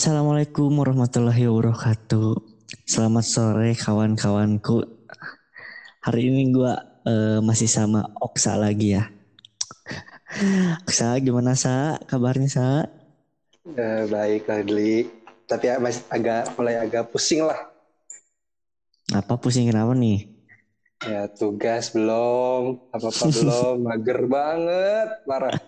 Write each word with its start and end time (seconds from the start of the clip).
Assalamualaikum 0.00 0.80
warahmatullahi 0.80 1.44
wabarakatuh. 1.44 2.32
Selamat 2.88 3.20
sore 3.20 3.76
kawan-kawanku. 3.76 4.80
Hari 6.00 6.24
ini 6.24 6.56
gue 6.56 6.72
uh, 7.04 7.44
masih 7.44 7.68
sama 7.68 8.08
Oksa 8.16 8.56
lagi 8.56 8.96
ya. 8.96 9.12
Oksa 10.88 11.20
gimana 11.20 11.52
sa? 11.52 12.00
Kabarnya 12.08 12.48
sa? 12.48 12.88
Uh, 13.68 14.08
baik 14.08 14.48
Adli. 14.48 15.04
Tapi 15.44 15.68
ya, 15.68 15.76
masih 15.76 16.00
agak 16.08 16.48
mulai 16.56 16.80
agak 16.80 17.12
pusing 17.12 17.44
lah. 17.44 17.60
Apa 19.12 19.36
pusing 19.36 19.68
kenapa 19.68 19.92
nih? 19.92 20.32
Ya 21.04 21.28
tugas 21.28 21.92
belum, 21.92 22.88
apa-apa 22.88 23.24
belum, 23.36 23.84
mager 23.84 24.20
banget, 24.24 25.08
parah. 25.28 25.60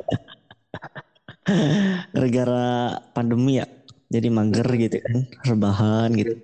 Gara-gara 2.16 2.96
pandemi 3.12 3.60
ya, 3.60 3.68
jadi 4.12 4.28
mager 4.28 4.68
gitu 4.76 5.00
kan 5.00 5.16
rebahan 5.48 6.12
gitu. 6.12 6.36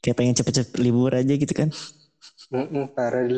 Kayak 0.00 0.16
pengen 0.16 0.36
cepet-cepet 0.40 0.80
libur 0.80 1.12
aja 1.12 1.34
gitu 1.36 1.52
kan. 1.52 1.68
Mm-mm, 2.48 2.88
parah 2.96 3.28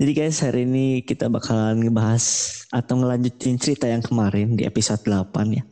jadi 0.00 0.12
guys 0.16 0.40
hari 0.40 0.64
ini 0.64 1.04
kita 1.04 1.28
bakalan 1.28 1.84
ngebahas 1.84 2.24
atau 2.72 2.96
ngelanjutin 2.96 3.60
cerita 3.60 3.84
yang 3.84 4.00
kemarin 4.00 4.56
di 4.56 4.64
episode 4.64 5.04
8 5.04 5.52
ya. 5.52 5.62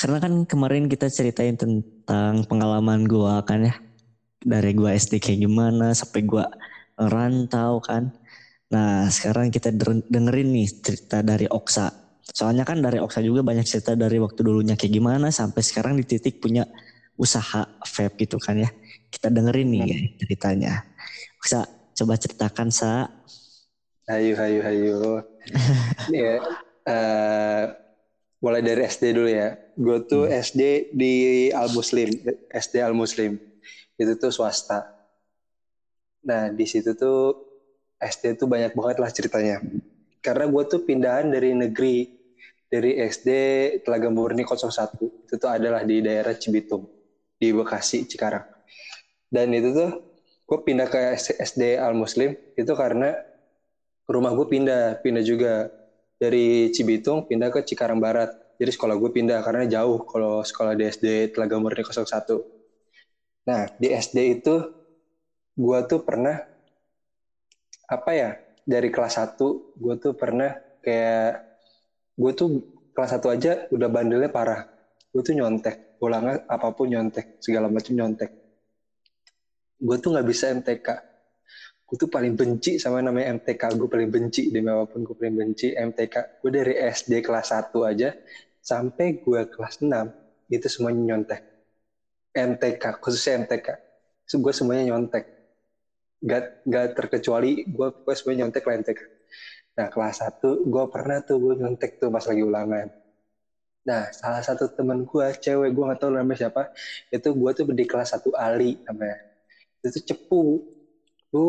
Karena 0.00 0.18
kan 0.18 0.32
kemarin 0.48 0.88
kita 0.88 1.12
ceritain 1.12 1.54
tentang 1.54 2.42
pengalaman 2.48 3.04
gua 3.04 3.44
kan 3.44 3.68
ya. 3.68 3.76
Dari 4.42 4.72
gua 4.74 4.96
SD 4.96 5.20
kayak 5.22 5.46
gimana 5.46 5.92
sampai 5.94 6.24
gua 6.24 6.48
rantau 6.96 7.78
kan. 7.84 8.10
Nah 8.72 9.06
sekarang 9.12 9.52
kita 9.52 9.70
dengerin 10.08 10.48
nih 10.50 10.68
cerita 10.82 11.20
dari 11.20 11.46
Oksa 11.46 12.01
Soalnya 12.30 12.62
kan 12.62 12.78
dari 12.78 13.02
Oksa 13.02 13.18
juga 13.18 13.42
banyak 13.42 13.66
cerita 13.66 13.98
dari 13.98 14.22
waktu 14.22 14.46
dulunya 14.46 14.78
kayak 14.78 14.94
gimana 14.94 15.34
sampai 15.34 15.58
sekarang 15.58 15.98
di 15.98 16.06
titik 16.06 16.38
punya 16.38 16.62
usaha 17.18 17.66
vape 17.82 18.14
gitu 18.22 18.38
kan 18.38 18.62
ya. 18.62 18.70
Kita 19.10 19.28
dengerin 19.28 19.68
nih 19.74 19.82
ya 19.82 19.98
ceritanya. 20.22 20.72
Oksa 21.42 21.66
coba 21.98 22.14
ceritakan 22.14 22.70
sa. 22.70 23.10
Hayu 24.06 24.38
hayu 24.38 24.60
hayu. 24.62 24.96
Ini 26.10 26.18
ya 26.18 26.36
uh, 26.86 27.64
mulai 28.38 28.62
dari 28.62 28.86
SD 28.86 29.18
dulu 29.18 29.30
ya. 29.30 29.58
Gue 29.74 29.98
tuh 30.06 30.30
hmm. 30.30 30.38
SD 30.38 30.62
di 30.94 31.14
Al 31.50 31.74
Muslim, 31.74 32.08
SD 32.54 32.74
Al 32.78 32.94
Muslim. 32.94 33.34
Itu 33.98 34.14
tuh 34.14 34.30
swasta. 34.30 34.94
Nah 36.22 36.54
di 36.54 36.64
situ 36.70 36.94
tuh 36.94 37.34
SD 37.98 38.38
tuh 38.38 38.46
banyak 38.46 38.74
banget 38.74 38.96
lah 39.02 39.10
ceritanya 39.10 39.58
karena 40.22 40.46
gue 40.46 40.62
tuh 40.70 40.80
pindahan 40.86 41.28
dari 41.28 41.50
negeri 41.52 42.06
dari 42.70 42.96
SD 42.96 43.28
Telaga 43.84 44.08
Murni 44.08 44.46
01 44.46 45.28
itu 45.28 45.34
tuh 45.36 45.50
adalah 45.50 45.84
di 45.84 46.00
daerah 46.00 46.32
Cibitung 46.32 46.88
di 47.36 47.52
Bekasi 47.52 48.08
Cikarang. 48.08 48.46
Dan 49.28 49.52
itu 49.52 49.74
tuh 49.74 49.90
gue 50.48 50.58
pindah 50.62 50.88
ke 50.88 51.18
SD 51.18 51.76
Al 51.76 51.92
Muslim 51.92 52.32
itu 52.56 52.72
karena 52.72 53.12
rumah 54.08 54.32
gue 54.32 54.46
pindah 54.48 55.02
pindah 55.04 55.24
juga 55.26 55.68
dari 56.16 56.72
Cibitung 56.72 57.28
pindah 57.28 57.52
ke 57.52 57.60
Cikarang 57.66 58.00
Barat. 58.00 58.32
Jadi 58.56 58.70
sekolah 58.72 58.94
gue 58.94 59.10
pindah 59.10 59.42
karena 59.42 59.66
jauh 59.66 60.06
kalau 60.06 60.40
sekolah 60.46 60.78
di 60.78 60.86
SD 60.86 61.34
Telaga 61.34 61.58
Murni 61.58 61.82
01 61.82 62.62
nah 63.42 63.66
di 63.74 63.90
SD 63.90 64.38
itu 64.38 64.54
gue 65.58 65.78
tuh 65.90 66.00
pernah 66.06 66.38
apa 67.90 68.10
ya 68.14 68.30
dari 68.62 68.88
kelas 68.88 69.18
1 69.18 69.38
gue 69.78 69.94
tuh 69.98 70.12
pernah 70.14 70.54
kayak 70.82 71.32
gue 72.14 72.32
tuh 72.34 72.48
kelas 72.94 73.18
1 73.18 73.34
aja 73.34 73.52
udah 73.70 73.88
bandelnya 73.90 74.30
parah. 74.30 74.68
Gue 75.12 75.20
tuh 75.20 75.36
nyontek 75.36 75.98
ulangan 76.02 76.42
apa 76.48 76.68
pun 76.72 76.90
nyontek 76.90 77.42
segala 77.42 77.68
macam 77.68 77.92
nyontek. 77.94 78.30
Gue 79.82 79.96
tuh 79.98 80.14
nggak 80.14 80.26
bisa 80.26 80.50
MTK 80.54 81.12
gue 81.92 82.00
tuh 82.00 82.08
paling 82.08 82.32
benci 82.32 82.80
sama 82.80 83.04
namanya 83.04 83.36
MTK 83.36 83.76
gue 83.76 83.84
paling 83.84 84.08
benci 84.08 84.48
demi 84.48 84.72
apa 84.72 84.88
pun 84.88 85.04
gue 85.04 85.12
paling 85.12 85.36
benci 85.36 85.76
MTK 85.76 86.40
gue 86.40 86.48
dari 86.48 86.72
SD 86.88 87.20
kelas 87.20 87.52
1 87.52 87.68
aja 87.84 88.16
sampai 88.64 89.20
gue 89.20 89.40
kelas 89.44 89.84
6 89.84 89.92
itu 90.48 90.66
semuanya 90.72 91.12
nyontek. 91.12 91.42
MTK 92.32 92.96
khususnya 92.96 93.44
MTK 93.44 93.68
gue 94.24 94.52
semuanya 94.56 94.88
nyontek 94.88 95.41
gak, 96.22 96.42
gak 96.64 96.86
terkecuali 96.96 97.66
gue 97.66 97.88
gue 98.02 98.34
nyontek 98.38 98.64
lah 98.66 98.74
NTK 98.80 99.00
nah 99.72 99.86
kelas 99.88 100.16
1 100.20 100.68
gue 100.68 100.84
pernah 100.92 101.18
tuh 101.24 101.36
gue 101.40 101.54
nyontek 101.60 101.96
tuh 101.96 102.12
pas 102.12 102.24
lagi 102.28 102.42
ulangan. 102.44 102.86
Nah 103.88 104.04
salah 104.14 104.42
satu 104.44 104.68
temen 104.76 105.02
gue 105.08 105.26
cewek 105.40 105.70
gue 105.74 105.84
gak 105.90 106.00
tahu 106.02 106.12
namanya 106.14 106.48
siapa 106.48 106.68
itu 107.08 107.28
gue 107.32 107.50
tuh 107.56 107.64
di 107.72 107.84
kelas 107.88 108.12
1 108.14 108.30
Ali 108.36 108.76
namanya. 108.86 109.16
Itu 109.80 109.98
cepu. 110.12 110.42
Bu 111.32 111.44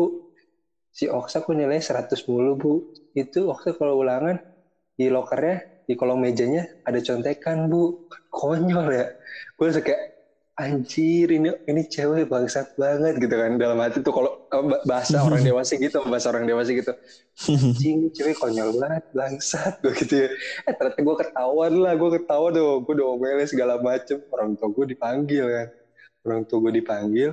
si 0.88 1.04
Oksa 1.10 1.44
kok 1.44 1.52
nilai 1.52 1.78
100 1.84 2.24
mulu 2.30 2.52
bu? 2.56 2.72
Itu 3.12 3.52
Oksa 3.52 3.76
kalau 3.76 4.00
ulangan 4.00 4.40
di 4.96 5.06
lokernya 5.12 5.60
di 5.84 5.92
kolong 5.98 6.24
mejanya 6.24 6.64
ada 6.88 6.98
contekan 7.04 7.68
bu. 7.68 8.00
Konyol 8.32 8.86
ya. 8.90 9.06
Gue 9.54 9.68
kayak 9.70 10.13
anjir 10.54 11.26
ini 11.34 11.50
ini 11.66 11.82
cewek 11.90 12.30
bangsat 12.30 12.70
banget 12.78 13.18
gitu 13.18 13.34
kan. 13.34 13.58
Dalam 13.58 13.78
hati 13.82 14.00
tuh 14.00 14.14
kalau 14.14 14.30
bahasa 14.86 15.22
orang 15.22 15.42
dewasa 15.48 15.74
gitu 15.78 15.98
bahasa 16.06 16.30
orang 16.30 16.46
dewasa 16.46 16.70
gitu. 16.72 16.92
Anjing 17.50 18.10
cewek 18.14 18.38
konyol 18.38 18.70
banget 18.78 19.04
bangsat. 19.10 19.82
Gue 19.82 19.92
gitu 19.98 20.26
ya. 20.26 20.28
Eh 20.66 20.72
ternyata 20.74 21.00
gue 21.02 21.16
ketahuan 21.18 21.72
lah 21.82 21.92
gue 21.98 22.10
ketawa 22.20 22.46
tuh. 22.54 22.82
Gue 22.86 22.92
udah 22.98 23.06
omelin 23.18 23.48
segala 23.50 23.74
macem. 23.82 24.22
Orang 24.30 24.54
tua 24.54 24.68
gue 24.70 24.94
dipanggil 24.94 25.44
kan. 25.46 25.68
Orang 26.24 26.40
tua 26.46 26.58
gue 26.70 26.72
dipanggil 26.80 27.30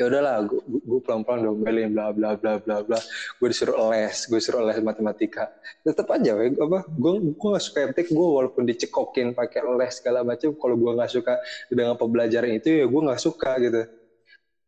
ya 0.00 0.08
udahlah 0.08 0.48
gue, 0.48 1.00
pelan-pelan 1.04 1.44
domelin 1.44 1.92
bla 1.92 2.08
bla 2.16 2.32
bla 2.32 2.56
bla 2.56 2.80
bla. 2.80 2.96
Gue 3.36 3.52
disuruh 3.52 3.92
les 3.92 4.16
gue 4.16 4.38
disuruh 4.40 4.64
les 4.64 4.80
matematika. 4.80 5.52
Tetap 5.84 6.08
aja 6.16 6.32
we, 6.40 6.56
apa 6.56 6.88
gue 6.88 7.12
gue 7.36 7.48
gak 7.52 7.64
suka 7.68 7.78
MTK 7.92 8.08
gue 8.08 8.28
walaupun 8.40 8.64
dicekokin 8.64 9.36
pakai 9.36 9.60
les 9.76 9.92
segala 9.92 10.24
macam 10.24 10.56
kalau 10.56 10.80
gue 10.80 10.92
nggak 10.96 11.10
suka 11.12 11.36
dengan 11.68 12.00
pembelajaran 12.00 12.48
itu 12.56 12.80
ya 12.80 12.84
gue 12.88 13.00
nggak 13.04 13.20
suka 13.20 13.60
gitu. 13.60 13.80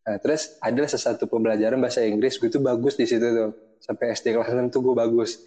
Nah 0.04 0.16
terus 0.20 0.60
ada 0.60 0.82
sesuatu 0.84 1.24
pembelajaran 1.24 1.80
bahasa 1.80 2.04
Inggris 2.04 2.36
gue 2.36 2.52
tuh 2.52 2.60
bagus 2.60 3.00
di 3.00 3.08
situ 3.08 3.24
tuh. 3.24 3.56
Sampai 3.80 4.12
SD 4.12 4.36
kelas 4.36 4.52
6 4.52 4.68
tuh 4.68 4.84
gue 4.84 4.94
bagus. 4.94 5.40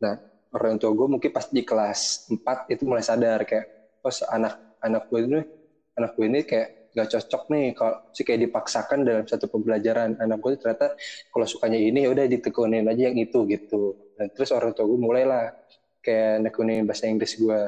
Nah 0.00 0.16
orang 0.56 0.80
tua 0.80 0.96
gue 0.96 1.04
mungkin 1.04 1.28
pas 1.28 1.44
di 1.52 1.60
kelas 1.68 2.32
4 2.32 2.72
itu 2.72 2.82
mulai 2.88 3.04
sadar 3.04 3.44
kayak 3.44 4.00
oh 4.00 4.14
anak 4.32 4.80
anak 4.80 5.04
gue 5.12 5.20
ini 5.20 5.40
anak 6.00 6.16
gue 6.16 6.24
ini 6.24 6.40
kayak 6.48 6.77
gak 6.94 7.08
cocok 7.12 7.42
nih 7.52 7.66
kalau 7.76 7.94
sih 8.12 8.24
kayak 8.24 8.48
dipaksakan 8.48 9.04
dalam 9.04 9.24
satu 9.26 9.48
pembelajaran. 9.50 10.16
Anak 10.20 10.38
gue 10.40 10.56
ternyata 10.56 10.94
kalau 11.32 11.46
sukanya 11.46 11.78
ini 11.78 12.04
ya 12.06 12.10
udah 12.12 12.24
ditekunin 12.26 12.86
aja 12.88 13.12
yang 13.12 13.18
itu 13.18 13.44
gitu. 13.48 13.96
Dan 14.18 14.30
terus 14.34 14.50
orang 14.50 14.74
tua 14.74 14.84
gue 14.88 14.98
mulailah 14.98 15.54
kayak 16.02 16.46
nekunin 16.46 16.88
bahasa 16.88 17.04
Inggris 17.04 17.36
gue 17.36 17.60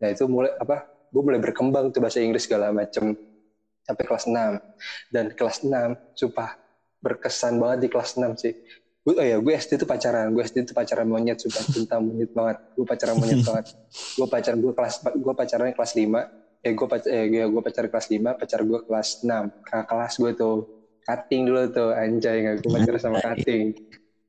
nah 0.00 0.08
itu 0.08 0.24
mulai 0.24 0.54
apa 0.56 0.88
gue 1.12 1.22
mulai 1.22 1.40
berkembang 1.42 1.92
tuh 1.92 2.00
bahasa 2.00 2.24
Inggris 2.24 2.48
segala 2.48 2.72
macem 2.72 3.12
sampai 3.84 4.04
kelas 4.06 4.24
6 4.30 5.12
dan 5.12 5.24
kelas 5.34 5.66
6 5.66 6.16
sumpah 6.16 6.56
berkesan 7.02 7.58
banget 7.58 7.78
di 7.84 7.88
kelas 7.90 8.16
6 8.16 8.38
sih. 8.38 8.54
Gue 9.00 9.16
oh 9.16 9.24
ya 9.24 9.36
gue 9.40 9.52
SD 9.56 9.80
itu 9.80 9.86
pacaran 9.88 10.30
gue 10.30 10.44
SD 10.44 10.70
itu 10.70 10.72
pacaran 10.76 11.08
monyet 11.08 11.42
sumpah. 11.42 11.64
Cinta 11.68 11.96
monyet 11.98 12.30
banget. 12.30 12.56
Gue 12.76 12.86
pacaran 12.86 13.16
monyet 13.18 13.42
banget. 13.48 13.66
Gue 14.14 14.26
pacaran 14.30 14.58
gue 14.62 14.72
kelas 14.72 14.94
gue 15.04 15.34
pacaran 15.34 15.68
kelas 15.74 15.92
5 15.96 16.39
eh 16.60 16.72
gue 16.76 16.86
pacar 16.86 17.10
eh 17.10 17.24
gue 17.28 17.62
pacar 17.64 17.84
kelas 17.88 18.06
5 18.12 18.36
pacar 18.36 18.60
gue 18.64 18.78
kelas 18.84 19.08
6 19.24 19.48
kakak 19.64 19.86
kelas 19.88 20.14
gue 20.20 20.32
tuh 20.36 20.56
cutting 21.04 21.42
dulu 21.48 21.62
tuh 21.72 21.90
anjay 21.96 22.36
nggak 22.44 22.56
gue 22.60 22.70
pacar 22.70 22.94
sama 23.00 23.18
cutting. 23.24 23.72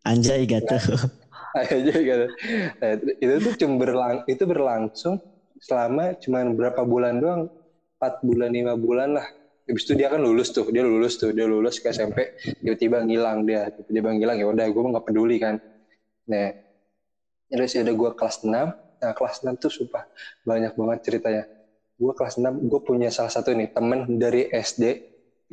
Anjay 0.02 0.50
gitu 0.50 0.76
anjay 1.60 2.00
gitu 2.02 2.26
nah, 2.80 2.92
itu 3.20 3.34
tuh 3.44 3.54
cuma 3.60 3.74
berlang 3.78 4.18
itu 4.26 4.44
berlangsung 4.48 5.20
selama 5.62 6.18
cuma 6.18 6.42
berapa 6.50 6.82
bulan 6.82 7.22
doang. 7.22 7.44
4 8.02 8.26
bulan 8.26 8.50
lima 8.50 8.74
bulan 8.74 9.14
lah. 9.14 9.28
Habis 9.70 9.86
itu 9.86 9.94
dia 9.94 10.10
kan 10.10 10.18
lulus 10.18 10.50
tuh, 10.50 10.66
dia 10.74 10.82
lulus 10.82 11.22
tuh, 11.22 11.30
dia 11.38 11.46
lulus 11.46 11.78
ke 11.78 11.94
SMP, 11.94 12.34
tiba-tiba 12.58 13.06
ngilang 13.06 13.46
dia, 13.46 13.70
tiba-tiba 13.70 14.10
ngilang. 14.18 14.42
Ya 14.42 14.50
udah 14.50 14.66
gue 14.66 14.82
nggak 14.90 15.06
peduli 15.06 15.38
kan. 15.38 15.62
Nah, 16.26 16.50
terus 17.46 17.78
udah 17.78 17.94
gue 17.94 18.10
kelas 18.18 18.42
6, 18.42 18.74
nah 18.74 19.12
kelas 19.14 19.46
6 19.46 19.54
tuh 19.62 19.70
sumpah 19.70 20.02
banyak 20.42 20.74
banget 20.74 21.00
ceritanya 21.06 21.44
gue 22.02 22.14
kelas 22.18 22.42
6 22.42 22.66
gue 22.66 22.82
punya 22.82 23.14
salah 23.14 23.30
satu 23.30 23.54
nih 23.54 23.70
temen 23.78 24.18
dari 24.18 24.50
SD 24.50 24.84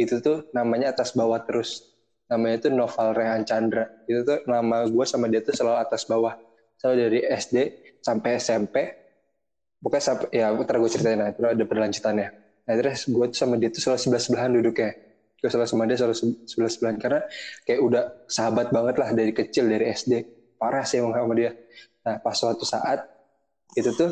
itu 0.00 0.24
tuh 0.24 0.48
namanya 0.56 0.96
atas 0.96 1.12
bawah 1.12 1.44
terus. 1.44 1.84
Namanya 2.32 2.64
itu 2.64 2.68
Noval 2.72 3.12
Rehan 3.12 3.42
Chandra. 3.44 3.84
Itu 4.08 4.24
tuh 4.24 4.40
nama 4.48 4.88
gue 4.88 5.04
sama 5.04 5.28
dia 5.28 5.44
tuh 5.44 5.52
selalu 5.52 5.78
atas 5.82 6.08
bawah. 6.08 6.38
Selalu 6.80 6.96
dari 7.04 7.20
SD 7.26 7.56
sampai 8.00 8.30
SMP 8.40 8.76
pokoknya 9.78 10.02
sampai 10.02 10.28
ya 10.34 10.50
ntar 10.54 10.74
gue 10.78 10.90
ceritain 10.90 11.18
nah, 11.20 11.28
ada 11.34 11.64
berlanjutannya. 11.66 12.28
Nah 12.64 12.74
terus 12.78 13.04
gue 13.10 13.26
tuh 13.28 13.38
sama 13.38 13.60
dia 13.60 13.68
tuh 13.68 13.82
selalu 13.84 14.00
sebelah 14.00 14.22
sebelahan 14.22 14.52
duduknya. 14.54 14.90
Gue 15.38 15.50
selalu 15.50 15.68
sama 15.68 15.84
dia 15.84 15.96
selalu 15.98 16.16
sebelah 16.46 16.70
sebelahan 16.72 16.96
karena 16.96 17.20
kayak 17.66 17.80
udah 17.82 18.04
sahabat 18.30 18.66
banget 18.72 18.94
lah 18.96 19.08
dari 19.12 19.32
kecil 19.34 19.68
dari 19.68 19.84
SD 19.92 20.12
parah 20.56 20.86
sih 20.86 21.02
emang 21.02 21.12
sama 21.12 21.34
dia. 21.34 21.50
Nah 22.06 22.16
pas 22.22 22.34
suatu 22.38 22.62
saat 22.62 23.02
itu 23.74 23.90
tuh 23.98 24.10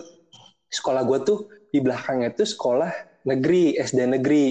sekolah 0.76 1.02
gue 1.08 1.18
tuh 1.24 1.38
di 1.72 1.78
belakangnya 1.80 2.36
tuh 2.36 2.44
sekolah 2.44 2.92
negeri 3.26 3.80
SD 3.80 4.00
negeri. 4.06 4.44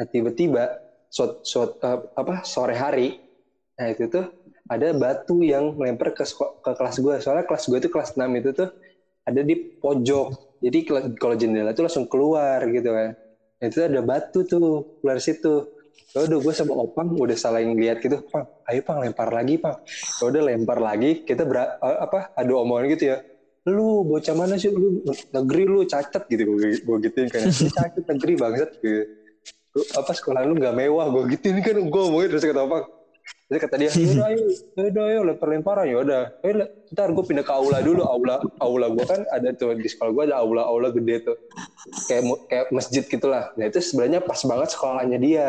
Nah 0.00 0.06
tiba-tiba 0.08 0.64
uh, 1.20 1.98
apa 2.16 2.34
sore 2.46 2.74
hari 2.76 3.20
nah 3.80 3.88
itu 3.88 4.12
tuh 4.12 4.28
ada 4.68 4.92
batu 4.92 5.40
yang 5.40 5.72
melempar 5.72 6.12
ke 6.12 6.22
ke 6.36 6.70
kelas 6.76 6.96
gue 7.00 7.14
soalnya 7.18 7.48
kelas 7.48 7.64
gue 7.64 7.78
tuh 7.80 7.90
kelas 7.90 8.12
6 8.12 8.28
itu 8.38 8.50
tuh 8.52 8.68
ada 9.24 9.40
di 9.40 9.54
pojok. 9.80 10.60
Jadi 10.60 10.78
kalau 11.16 11.34
jendela 11.36 11.72
tuh 11.72 11.88
langsung 11.88 12.04
keluar 12.04 12.60
gitu 12.68 12.92
kan. 12.92 13.16
Nah, 13.60 13.66
itu 13.68 13.80
ada 13.80 14.00
batu 14.04 14.44
tuh 14.44 15.00
keluar 15.00 15.16
situ. 15.20 15.64
Ya 16.12 16.26
udah 16.26 16.38
gue 16.42 16.54
sama 16.54 16.74
opang 16.76 17.14
udah 17.14 17.38
saling 17.38 17.78
lihat 17.78 18.02
gitu 18.02 18.18
pang 18.28 18.42
ayo 18.66 18.80
pang 18.82 18.98
lempar 19.00 19.30
lagi 19.30 19.56
pang. 19.56 19.78
Ya 20.20 20.24
udah 20.28 20.42
lempar 20.42 20.78
lagi 20.82 21.22
kita 21.22 21.46
ber, 21.46 21.78
uh, 21.80 21.98
apa 22.04 22.34
adu 22.36 22.58
omongan 22.60 22.84
gitu 22.92 23.14
ya 23.14 23.16
lu 23.70 24.04
bocah 24.04 24.34
mana 24.34 24.58
sih? 24.58 24.68
Lu 24.68 25.00
negeri 25.06 25.62
lu 25.64 25.86
cacat 25.86 26.26
gitu 26.26 26.42
gue 26.58 26.82
gue 26.82 26.96
gituin 27.06 27.26
kan. 27.30 27.46
Cacat 27.48 28.04
negeri 28.04 28.34
banget 28.34 28.70
gitu. 28.82 29.06
Lu, 29.70 29.80
apa 29.94 30.10
sekolah 30.10 30.42
lu 30.44 30.58
nggak 30.58 30.74
mewah 30.74 31.06
gue 31.14 31.38
gituin 31.38 31.62
kan 31.62 31.78
gue 31.78 32.02
ngomongin 32.02 32.28
terus 32.34 32.42
kata 32.42 32.66
apa 32.66 32.78
terus 33.46 33.62
kata 33.62 33.76
dia 33.78 33.90
udah 33.94 34.26
ayo 34.26 34.42
udah 34.74 35.04
ayo 35.06 35.20
lempar 35.22 35.48
lemparan. 35.54 35.86
Ya 35.86 35.96
udah 36.02 36.22
ayo 36.42 36.66
ntar 36.90 37.08
gue 37.14 37.24
pindah 37.24 37.46
ke 37.46 37.52
aula 37.54 37.78
dulu 37.78 38.02
aula 38.02 38.42
aula 38.58 38.86
gue 38.90 39.06
kan 39.06 39.22
ada 39.30 39.54
tuh 39.54 39.78
di 39.78 39.86
sekolah 39.86 40.10
gue 40.10 40.24
ada 40.30 40.36
aula 40.42 40.66
aula 40.66 40.90
gede 40.90 41.30
tuh. 41.30 41.36
Kayak 42.10 42.22
kayak 42.50 42.66
masjid 42.74 43.02
gitulah. 43.06 43.54
Nah 43.54 43.70
itu 43.70 43.78
sebenarnya 43.78 44.20
pas 44.26 44.42
banget 44.42 44.68
sekolahnya 44.74 45.18
dia. 45.22 45.48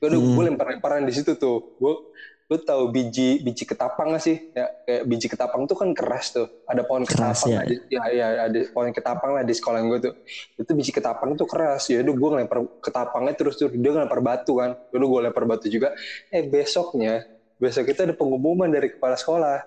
Gue 0.00 0.06
udah 0.12 0.20
hmm. 0.20 0.34
gue 0.36 0.44
lempar 0.52 0.66
lemparan 0.76 1.08
di 1.08 1.12
situ 1.16 1.32
tuh. 1.40 1.76
Gue 1.80 2.12
lu 2.50 2.56
tahu 2.60 2.90
biji 2.90 3.40
biji 3.40 3.64
ketapang 3.64 4.12
gak 4.12 4.24
sih? 4.24 4.36
Ya 4.52 4.68
kayak 4.84 5.02
biji 5.08 5.26
ketapang 5.30 5.64
tuh 5.64 5.76
kan 5.78 5.90
keras 5.94 6.34
tuh. 6.34 6.46
Ada 6.68 6.82
pohon 6.84 7.06
keras, 7.06 7.42
ketapang 7.42 7.50
ya. 7.52 7.60
Ada, 7.62 7.74
ya, 7.88 8.02
ya 8.10 8.26
ada 8.50 8.58
pohon 8.74 8.90
ketapang 8.92 9.30
lah 9.36 9.42
di 9.46 9.54
sekolah 9.54 9.78
gue 9.82 9.98
tuh. 10.10 10.14
Itu 10.58 10.70
biji 10.74 10.92
ketapang 10.92 11.34
tuh 11.38 11.46
keras. 11.48 11.88
Ya 11.88 12.02
udah 12.02 12.14
gue 12.14 12.28
ngelempar 12.36 12.58
ketapangnya 12.82 13.34
terus 13.38 13.54
terus 13.56 13.72
dia 13.72 13.90
ngelempar 13.92 14.20
batu 14.20 14.58
kan. 14.58 14.76
Dulu 14.90 15.04
gue 15.18 15.20
lempar 15.30 15.44
batu 15.48 15.66
juga. 15.70 15.94
Eh 16.28 16.44
besoknya 16.44 17.24
besok 17.62 17.86
kita 17.94 18.10
ada 18.10 18.14
pengumuman 18.18 18.68
dari 18.68 18.90
kepala 18.90 19.14
sekolah. 19.14 19.62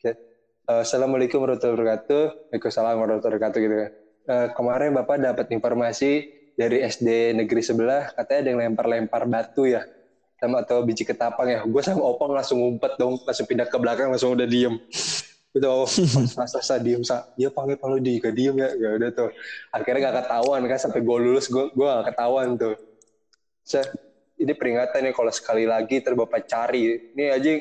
Ya. 0.00 0.14
uh, 0.70 0.86
assalamualaikum 0.86 1.42
warahmatullahi 1.42 1.76
wabarakatuh. 1.76 2.22
Waalaikumsalam 2.54 2.94
warahmatullahi 2.94 3.34
wabarakatuh 3.34 3.58
gitu 3.58 3.74
kan. 3.74 3.90
Uh, 4.24 4.46
kemarin 4.56 4.90
bapak 4.96 5.16
dapat 5.20 5.46
informasi 5.52 6.32
dari 6.54 6.86
SD 6.86 7.34
negeri 7.34 7.60
sebelah 7.60 8.14
katanya 8.14 8.40
ada 8.40 8.48
yang 8.48 8.60
lempar-lempar 8.70 9.22
batu 9.26 9.66
ya 9.66 9.82
sama 10.38 10.60
atau 10.62 10.82
biji 10.82 11.06
ketapang 11.06 11.48
ya. 11.48 11.60
Gue 11.64 11.82
sama 11.82 12.04
opang 12.04 12.34
langsung 12.34 12.60
ngumpet 12.60 12.98
dong 12.98 13.20
langsung 13.22 13.46
pindah 13.46 13.66
ke 13.68 13.76
belakang 13.78 14.10
langsung 14.10 14.34
udah 14.34 14.46
diem. 14.48 14.76
Gitu 15.54 15.66
oh 15.70 15.86
masa 16.38 16.58
sa 16.60 16.76
diem 16.82 17.02
sa. 17.06 17.30
Ya 17.38 17.48
panggil 17.48 17.78
kalau 17.78 17.96
di 18.02 18.18
gak 18.18 18.34
diem 18.34 18.56
ya. 18.58 18.70
Ya 18.74 18.88
udah 18.98 19.10
tuh. 19.14 19.30
Akhirnya 19.70 20.10
gak 20.10 20.26
ketahuan 20.26 20.62
kan 20.66 20.78
sampai 20.78 21.00
gue 21.00 21.18
lulus 21.18 21.46
gue 21.46 21.70
gue 21.70 21.86
gak 21.86 22.14
ketahuan 22.14 22.58
tuh. 22.58 22.74
So, 23.64 23.80
ini 24.36 24.52
peringatan 24.52 25.00
nih 25.08 25.14
kalau 25.16 25.32
sekali 25.32 25.64
lagi 25.64 26.04
terus 26.04 26.20
bapak 26.20 26.44
cari 26.44 27.14
ini 27.16 27.32
aja 27.32 27.56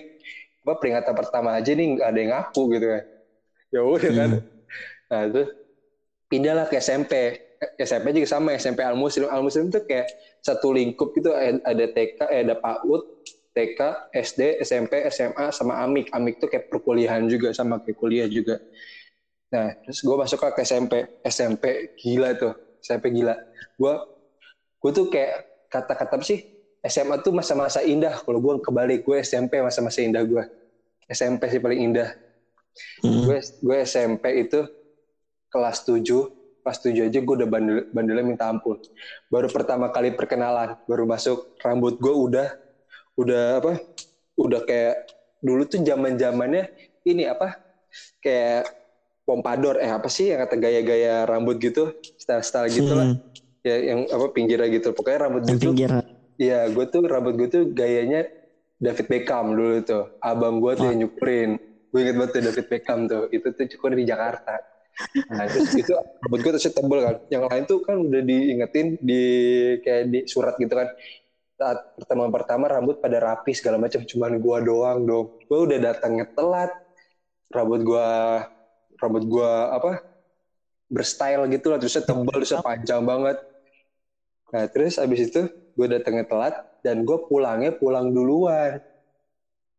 apa 0.63 0.73
peringatan 0.75 1.13
pertama 1.15 1.55
aja 1.55 1.71
nih 1.71 2.01
gak 2.01 2.09
ada 2.09 2.19
yang 2.19 2.31
ngaku 2.33 2.63
gitu 2.75 2.87
kan. 2.89 3.03
Ya 3.73 3.81
udah 3.81 4.11
kan. 4.11 4.29
Hmm. 4.33 4.43
nah 5.11 5.21
itu 5.29 5.43
pindahlah 6.25 6.65
ke 6.65 6.81
SMP 6.81 7.42
SMP 7.79 8.15
juga 8.15 8.27
sama 8.29 8.55
SMP 8.55 8.83
Al 8.83 8.97
Muslim 8.97 9.27
Al 9.27 9.43
Muslim 9.43 9.71
tuh 9.71 9.83
kayak 9.87 10.07
satu 10.43 10.75
lingkup 10.75 11.15
gitu 11.15 11.31
ada 11.35 11.85
TK 11.91 12.19
eh, 12.29 12.41
ada 12.43 12.55
PAUD 12.59 13.01
TK 13.53 13.79
SD 14.11 14.41
SMP 14.65 15.05
SMA 15.13 15.53
sama 15.53 15.79
AMIK 15.85 16.09
AMIK 16.09 16.35
tuh 16.41 16.49
kayak 16.49 16.67
perkuliahan 16.73 17.29
juga 17.29 17.53
sama 17.53 17.79
kayak 17.79 17.97
kuliah 17.97 18.27
juga 18.27 18.57
nah 19.53 19.69
terus 19.85 20.01
gue 20.01 20.15
masuk 20.17 20.41
ke 20.41 20.61
SMP 20.65 21.21
SMP 21.21 21.93
gila 21.93 22.33
tuh 22.33 22.53
SMP 22.81 23.13
gila 23.13 23.37
gue 23.77 23.93
gue 24.81 24.91
tuh 24.91 25.05
kayak 25.13 25.69
kata-kata 25.69 26.19
sih 26.25 26.41
SMA 26.83 27.23
tuh 27.23 27.31
masa-masa 27.31 27.79
indah 27.85 28.17
kalau 28.25 28.41
gue 28.43 28.59
kebalik 28.59 29.05
gue 29.05 29.21
SMP 29.23 29.61
masa-masa 29.63 30.03
indah 30.03 30.25
gue 30.25 30.43
SMP 31.07 31.47
sih 31.47 31.61
paling 31.61 31.93
indah 31.93 32.09
hmm. 33.05 33.23
gue 33.29 33.37
gue 33.39 33.77
SMP 33.85 34.43
itu 34.43 34.65
kelas 35.53 35.85
7 35.85 36.42
pas 36.63 36.79
tujuh 36.79 37.11
aja 37.11 37.19
gue 37.19 37.35
udah 37.43 37.49
bandel 37.51 37.77
bandelnya 37.91 38.23
minta 38.23 38.47
ampun. 38.47 38.79
Baru 39.27 39.51
pertama 39.51 39.91
kali 39.91 40.15
perkenalan 40.15 40.79
baru 40.87 41.03
masuk 41.03 41.59
rambut 41.59 41.99
gue 41.99 42.15
udah 42.15 42.47
udah 43.19 43.43
apa 43.59 43.71
udah 44.39 44.61
kayak 44.63 45.11
dulu 45.43 45.67
tuh 45.67 45.83
zaman 45.83 46.15
zamannya 46.15 46.71
ini 47.03 47.27
apa 47.27 47.59
kayak 48.23 48.71
pompador 49.27 49.77
eh 49.77 49.91
apa 49.91 50.07
sih 50.07 50.31
yang 50.31 50.41
kata 50.47 50.55
gaya-gaya 50.57 51.27
rambut 51.27 51.59
gitu 51.59 51.93
style-style 52.17 52.71
gitu 52.71 52.91
lah 52.95 53.13
hmm. 53.13 53.19
ya 53.67 53.75
yang 53.93 53.99
apa 54.07 54.25
pinggirnya 54.31 54.71
gitu. 54.71 54.95
Pokoknya 54.95 55.29
rambut 55.29 55.43
yang 55.45 55.59
gitu 55.59 55.75
iya 56.39 56.65
gue 56.71 56.85
tuh 56.89 57.03
rambut 57.05 57.37
gue 57.37 57.47
tuh 57.51 57.63
gayanya 57.75 58.25
David 58.79 59.05
Beckham 59.11 59.53
dulu 59.53 59.83
tuh. 59.83 60.15
Abang 60.23 60.63
gue 60.63 60.73
tuh 60.79 60.87
oh. 60.87 60.89
yang 60.89 60.99
nyukurin. 61.05 61.59
Gue 61.93 61.99
inget 62.01 62.15
banget 62.17 62.31
tuh 62.33 62.41
David 62.49 62.65
Beckham 62.71 62.99
tuh. 63.05 63.23
Itu 63.29 63.47
tuh 63.53 63.69
cukur 63.69 63.93
di 63.93 64.03
Jakarta 64.03 64.72
Nah 65.29 65.43
itu, 65.49 65.59
itu 65.81 65.93
rambut 65.93 66.39
gue 66.41 66.51
terus 66.53 66.69
tebel 66.69 66.99
kan. 67.01 67.15
Yang 67.29 67.43
lain 67.49 67.63
tuh 67.65 67.79
kan 67.81 67.95
udah 67.97 68.21
diingetin 68.21 68.87
di 69.01 69.23
kayak 69.81 70.03
di 70.09 70.19
surat 70.29 70.53
gitu 70.61 70.73
kan. 70.73 70.89
Saat 71.57 71.97
pertemuan 71.97 72.29
pertama 72.29 72.69
rambut 72.69 73.01
pada 73.01 73.17
rapi 73.21 73.51
segala 73.57 73.81
macam. 73.81 74.05
Cuman 74.05 74.37
gue 74.37 74.57
doang 74.65 74.99
dong. 75.05 75.25
Gue 75.49 75.59
udah 75.65 75.79
datangnya 75.81 76.29
telat. 76.33 76.71
Rambut 77.53 77.81
gue 77.81 78.07
rambut 79.01 79.23
gue 79.25 79.51
apa 79.73 79.91
berstyle 80.89 81.49
gitu 81.49 81.73
lah. 81.73 81.77
Terusnya 81.81 82.03
tebel, 82.05 82.35
terusnya 82.37 82.61
panjang 82.61 83.01
banget. 83.01 83.37
Nah 84.53 84.63
terus 84.69 85.01
abis 85.01 85.33
itu 85.33 85.41
gue 85.49 85.87
datangnya 85.89 86.25
telat 86.29 86.53
dan 86.85 87.01
gue 87.01 87.17
pulangnya 87.25 87.73
pulang 87.73 88.13
duluan. 88.13 88.77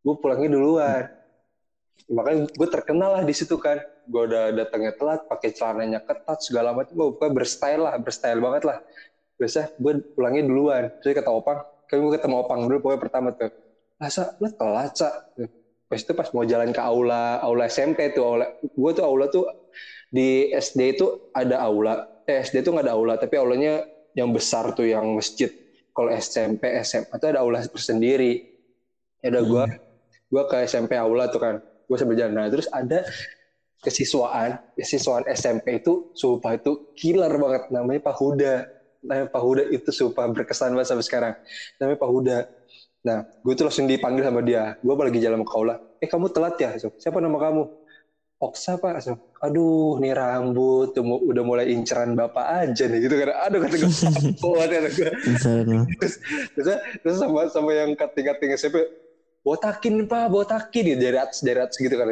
Gue 0.03 0.15
pulangnya 0.19 0.49
duluan 0.51 1.03
makanya 2.05 2.45
gue 2.53 2.67
terkenal 2.69 3.09
lah 3.17 3.23
di 3.25 3.33
situ 3.33 3.57
kan 3.57 3.81
gue 4.05 4.21
udah 4.29 4.53
datangnya 4.53 4.93
telat 4.95 5.25
pakai 5.25 5.49
celananya 5.51 5.99
ketat 6.05 6.39
segala 6.41 6.71
macam 6.71 6.93
gue 6.93 7.07
pokoknya 7.17 7.33
berstyle 7.33 7.81
lah 7.83 7.93
berstyle 7.97 8.39
banget 8.41 8.63
lah. 8.65 8.77
Biasa 9.35 9.75
gue 9.77 9.93
pulangnya 10.15 10.43
duluan. 10.47 10.83
Terus 11.01 11.13
kata 11.17 11.31
opang 11.33 11.59
kan 11.85 11.97
gue 12.01 12.11
ketemu 12.17 12.35
opang 12.41 12.59
dulu 12.65 12.77
pokoknya 12.89 13.01
pertama 13.01 13.27
tuh. 13.33 13.51
Masa 13.99 14.37
lu 14.39 14.49
telat 14.53 14.93
sa. 14.95 15.09
Pas 15.85 16.01
itu 16.01 16.13
pas 16.17 16.27
mau 16.33 16.41
jalan 16.41 16.73
ke 16.73 16.81
aula 16.81 17.37
aula 17.45 17.69
SMP 17.69 18.09
tuh 18.09 18.25
aula 18.25 18.49
gue 18.57 18.91
tuh 18.97 19.05
aula 19.05 19.29
tuh 19.29 19.45
di 20.09 20.49
SD 20.49 20.97
itu 20.97 21.29
ada 21.29 21.61
aula 21.61 22.25
eh, 22.25 22.41
SD 22.41 22.65
tuh 22.65 22.73
nggak 22.73 22.89
ada 22.89 22.93
aula 22.97 23.13
tapi 23.21 23.37
aulanya 23.37 23.85
yang 24.17 24.31
besar 24.31 24.73
tuh 24.73 24.87
yang 24.87 25.05
masjid. 25.13 25.51
Kalau 25.95 26.09
SMP 26.11 26.63
SMA 26.83 27.11
itu 27.11 27.27
ada 27.29 27.39
aula 27.43 27.61
tersendiri. 27.63 28.51
Ya 29.21 29.31
udah 29.35 29.43
gue 29.43 29.63
hmm. 29.69 29.79
gue 30.31 30.43
ke 30.49 30.57
SMP 30.65 30.97
aula 30.97 31.29
tuh 31.29 31.39
kan 31.43 31.55
gue 31.61 31.97
sambil 31.99 32.17
jalan. 32.17 32.33
Nah 32.33 32.49
terus 32.49 32.67
ada 32.73 33.05
kesiswaan 33.83 34.57
kesiswaan 34.73 35.25
SMP 35.29 35.83
itu 35.83 36.11
sumpah 36.17 36.57
itu 36.57 36.93
killer 36.97 37.31
banget. 37.37 37.69
Namanya 37.69 38.01
Pak 38.01 38.15
Huda. 38.17 38.53
Namanya 39.05 39.27
Pak 39.29 39.41
Huda 39.41 39.63
itu 39.69 39.89
sumpah 39.93 40.25
berkesan 40.33 40.73
banget 40.73 40.89
sampai 40.89 41.05
sekarang. 41.05 41.33
Namanya 41.77 41.97
Pak 42.01 42.09
Huda. 42.09 42.37
Nah 43.05 43.17
gue 43.21 43.53
tuh 43.53 43.65
langsung 43.69 43.85
dipanggil 43.85 44.25
sama 44.25 44.41
dia. 44.41 44.75
Gue 44.81 44.93
lagi 44.97 45.21
jalan 45.21 45.45
ke 45.45 45.49
kaula. 45.49 45.75
Eh 46.01 46.09
kamu 46.09 46.33
telat 46.33 46.55
ya? 46.57 46.73
Siapa 46.77 47.21
nama 47.21 47.37
kamu? 47.37 47.63
Oksa 48.35 48.81
pak. 48.81 49.05
Aduh 49.45 50.01
nih 50.01 50.17
rambut. 50.17 50.97
Tuh 50.97 51.05
udah 51.05 51.43
mulai 51.45 51.69
inceran 51.69 52.17
bapak 52.17 52.65
aja 52.65 52.89
nih. 52.89 52.99
Gitu 53.05 53.15
kan. 53.21 53.37
Aduh 53.45 53.61
kata 53.61 53.75
gue 53.77 53.91
kuat 54.43 54.69
ya. 54.73 54.79
Terus, 54.89 56.15
terus, 56.99 57.15
sama 57.21 57.45
sama 57.53 57.71
yang 57.77 57.93
kating-kating 57.93 58.57
SMP 58.57 58.81
botakin 59.45 60.09
pak 60.09 60.25
botakin. 60.33 60.97
Dari 60.97 61.17
atas 61.21 61.45
dari 61.45 61.61
atas 61.61 61.77
gitu 61.77 61.93
kan 61.93 62.09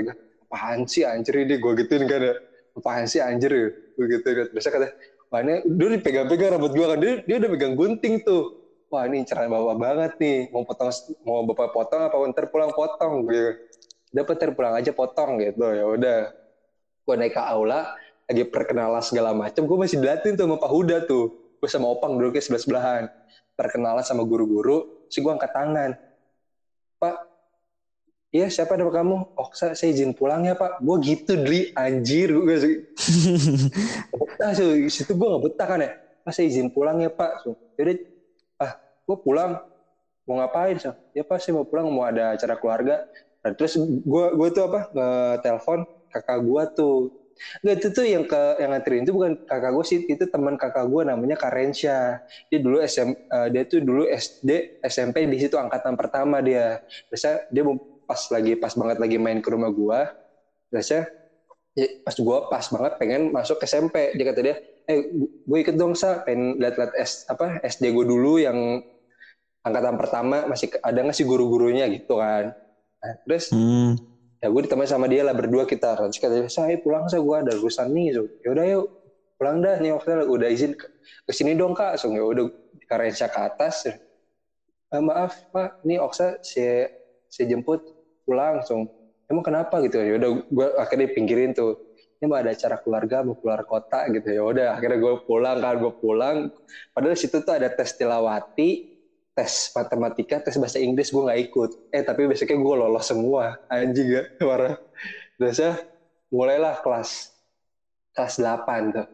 apaan 0.54 0.86
sih 0.86 1.02
anjir 1.02 1.34
ini 1.42 1.58
gue 1.58 1.72
gituin 1.82 2.06
kan 2.06 2.22
ya? 2.22 2.34
Apaan 2.78 3.10
sih 3.10 3.18
anjir 3.26 3.50
ya? 3.50 3.68
Gue 3.98 4.06
gitu 4.06 4.28
kan. 4.30 4.48
Biasa 4.54 4.70
kata 4.70 4.88
wah 5.34 5.42
ini 5.42 5.66
dulu 5.66 5.98
dipegang-pegang 5.98 6.62
rambut 6.62 6.78
gue 6.78 6.86
kan. 6.86 6.98
Dia, 7.02 7.14
dia 7.26 7.36
udah 7.42 7.50
pegang 7.50 7.74
gunting 7.74 8.22
tuh. 8.22 8.62
Wah 8.94 9.10
ini 9.10 9.26
inceran 9.26 9.50
bapak 9.50 9.78
banget 9.82 10.12
nih. 10.22 10.54
Mau 10.54 10.62
potong 10.62 10.94
mau 11.26 11.42
bapak 11.42 11.74
potong 11.74 12.06
apa 12.06 12.16
ntar 12.30 12.46
pulang 12.54 12.70
potong. 12.70 13.26
Gitu 13.26 13.58
dapat 14.14 14.38
ntar 14.38 14.54
pulang 14.54 14.78
aja 14.78 14.94
potong 14.94 15.42
gitu. 15.42 15.66
Ya 15.74 15.86
udah. 15.90 16.20
Gue 17.04 17.16
naik 17.18 17.36
ke 17.36 17.42
aula 17.42 17.98
lagi 18.30 18.48
perkenalan 18.48 19.04
segala 19.04 19.36
macam 19.36 19.68
gue 19.68 19.78
masih 19.78 20.00
dilatih 20.00 20.40
tuh 20.40 20.46
sama 20.48 20.56
Pak 20.62 20.72
Huda 20.72 20.98
tuh. 21.10 21.26
Gue 21.60 21.68
sama 21.68 21.90
Opang 21.92 22.16
dulu 22.16 22.32
ke 22.32 22.40
sebelah 22.40 22.62
sebelahan 22.62 23.04
perkenalan 23.58 24.06
sama 24.06 24.24
guru-guru 24.24 25.08
si 25.10 25.20
gue 25.20 25.32
angkat 25.34 25.52
tangan. 25.52 25.92
Pak, 27.02 27.16
iya 28.34 28.50
siapa 28.50 28.74
nama 28.74 28.90
kamu? 28.90 29.16
Oh 29.38 29.50
saya, 29.54 29.78
izin 29.78 30.18
pulang 30.18 30.44
ya 30.44 30.58
Pak. 30.58 30.82
Gue 30.82 30.98
gitu 31.06 31.38
dli 31.38 31.70
anjir. 31.78 32.34
Gue 32.34 32.58
betah 34.10 34.52
so, 34.58 34.66
situ 34.90 35.14
gue 35.14 35.28
gak 35.30 35.44
betah 35.46 35.68
kan 35.70 35.80
ya. 35.86 35.92
Pak 36.26 36.32
saya 36.34 36.46
izin 36.50 36.74
pulang 36.74 36.98
ya 37.00 37.14
Pak. 37.14 37.46
So, 37.46 37.54
jadi 37.78 38.02
ah 38.58 38.74
gue 39.06 39.18
pulang 39.22 39.62
mau 40.26 40.42
ngapain 40.42 40.82
so? 40.82 40.98
Ya 41.14 41.22
Pak 41.22 41.38
saya 41.38 41.62
mau 41.62 41.66
pulang 41.70 41.88
mau 41.94 42.10
ada 42.10 42.34
acara 42.34 42.58
keluarga. 42.58 43.06
Nah, 43.46 43.54
terus 43.54 43.78
gue 43.78 44.26
gue 44.34 44.48
tuh 44.50 44.64
apa 44.66 44.80
nge-telepon 44.90 45.80
kakak 46.10 46.40
gue 46.42 46.64
tuh 46.74 46.98
Enggak 47.62 47.76
itu 47.82 47.88
tuh 47.92 48.06
yang 48.06 48.24
ke 48.30 48.42
yang 48.62 48.72
nganterin 48.72 49.04
itu 49.04 49.14
bukan 49.14 49.34
kakak 49.44 49.72
gue 49.74 49.86
sih, 49.86 50.00
itu 50.06 50.24
teman 50.30 50.56
kakak 50.56 50.86
gue 50.86 51.02
namanya 51.02 51.36
Karensha. 51.36 52.22
Dia 52.48 52.60
dulu 52.62 52.78
SM, 52.80 53.10
uh, 53.10 53.48
dia 53.50 53.64
tuh 53.66 53.82
dulu 53.82 54.06
SD 54.08 54.80
SMP 54.86 55.26
di 55.28 55.38
situ 55.42 55.58
angkatan 55.58 55.98
pertama 55.98 56.40
dia. 56.40 56.82
Biasa 57.10 57.50
dia 57.50 57.64
pas 58.08 58.20
lagi 58.32 58.54
pas 58.60 58.74
banget 58.76 58.98
lagi 59.00 59.18
main 59.18 59.40
ke 59.40 59.50
rumah 59.50 59.72
gue. 59.72 60.00
Biasa 60.74 61.06
ya, 61.78 61.88
pas 62.06 62.16
gue 62.16 62.38
pas 62.50 62.66
banget 62.70 62.94
pengen 63.02 63.22
masuk 63.34 63.58
SMP. 63.66 64.14
Dia 64.18 64.26
kata 64.30 64.40
dia, 64.42 64.56
eh 64.90 65.00
gue 65.44 65.58
ikut 65.60 65.76
dong 65.76 65.98
sa, 65.98 66.22
pengen 66.24 66.58
lihat-lihat 66.62 66.94
S, 66.98 67.26
apa 67.30 67.62
SD 67.66 67.94
gue 67.94 68.06
dulu 68.06 68.42
yang 68.42 68.82
angkatan 69.64 69.96
pertama 69.96 70.46
masih 70.46 70.74
ada 70.82 71.00
nggak 71.02 71.16
sih 71.18 71.26
guru-gurunya? 71.26 71.90
Gitu 71.90 72.14
kan. 72.18 72.54
Nah, 73.04 73.14
terus 73.28 73.52
hmm. 73.52 74.00
ya 74.40 74.48
gue 74.48 74.62
ditemani 74.64 74.90
sama 74.90 75.06
dia 75.12 75.26
lah 75.26 75.36
berdua 75.36 75.68
kita. 75.68 75.98
Terus 75.98 76.20
kata 76.22 76.48
saya 76.48 76.78
pulang 76.80 77.10
saya 77.10 77.22
gue 77.22 77.36
ada 77.36 77.52
urusan 77.58 77.90
nih. 77.92 78.08
So 78.16 78.22
ya 78.46 78.50
udah 78.56 78.66
yuk 78.70 78.86
pulang 79.36 79.60
dah 79.60 79.76
nih 79.82 79.92
waktu 79.92 80.24
udah 80.30 80.48
izin 80.48 80.72
ke, 80.78 80.88
sini 81.34 81.58
dong 81.58 81.76
kak. 81.76 82.00
So 82.00 82.14
ya 82.14 82.24
udah 82.24 82.48
saya 83.12 83.30
ke 83.34 83.40
atas. 83.42 83.90
Eh, 84.94 85.02
maaf 85.02 85.50
pak 85.50 85.82
ini 85.90 85.98
Oksa 85.98 86.38
saya 86.46 86.86
saya 87.26 87.50
jemput 87.50 87.82
pulang 88.24 88.64
so 88.64 88.88
emang 89.28 89.44
kenapa 89.46 89.80
gitu 89.84 90.00
ya 90.00 90.20
udah 90.20 90.30
gue 90.48 90.68
akhirnya 90.80 91.08
pinggirin 91.12 91.52
tuh 91.52 91.80
ini 92.20 92.32
mau 92.32 92.40
ada 92.40 92.56
acara 92.56 92.80
keluarga 92.80 93.24
mau 93.24 93.36
keluar 93.36 93.68
kota 93.68 94.08
gitu 94.12 94.32
ya 94.32 94.42
udah 94.44 94.68
akhirnya 94.80 95.00
gue 95.00 95.14
pulang 95.28 95.58
kan 95.60 95.76
gue 95.80 95.94
pulang 96.00 96.38
padahal 96.96 97.20
situ 97.20 97.44
tuh 97.44 97.54
ada 97.56 97.68
tes 97.68 97.96
tilawati 98.00 98.94
tes 99.34 99.74
matematika, 99.74 100.38
tes 100.46 100.54
bahasa 100.62 100.78
Inggris 100.78 101.10
gue 101.10 101.26
nggak 101.26 101.42
ikut. 101.50 101.70
Eh 101.90 102.06
tapi 102.06 102.30
besoknya 102.30 102.58
gue 102.58 102.76
lolos 102.78 103.06
semua, 103.06 103.58
anjing 103.66 104.14
gak, 104.14 104.26
parah. 104.48 104.78
Terusnya 105.42 105.74
mulailah 106.30 106.78
kelas 106.86 107.34
kelas 108.14 108.36
8 108.38 108.94
tuh. 108.94 109.08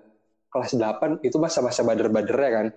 Kelas 0.51 0.72
8 0.75 1.24
itu 1.24 1.38
masa-masa 1.39 1.82
bader 1.88 2.36
ya 2.36 2.51
kan. 2.51 2.68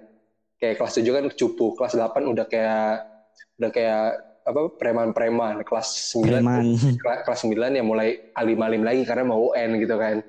Kayak 0.63 0.75
kelas 0.79 0.95
7 1.03 1.11
kan 1.11 1.25
cupu, 1.35 1.67
kelas 1.75 1.99
8 1.99 2.31
udah 2.31 2.47
kayak 2.47 2.93
udah 3.59 3.71
kayak 3.75 4.07
apa 4.47 4.61
preman-preman. 4.79 5.63
Kelas 5.67 6.15
9 6.15 6.29
Preman. 6.29 6.65
kelas 7.27 7.41
9 7.47 7.79
ya 7.79 7.85
mulai 7.85 8.33
alim-alim 8.35 8.83
lagi 8.83 9.03
karena 9.07 9.25
mau 9.29 9.53
UN 9.53 9.79
gitu 9.79 9.97
kan. 9.99 10.21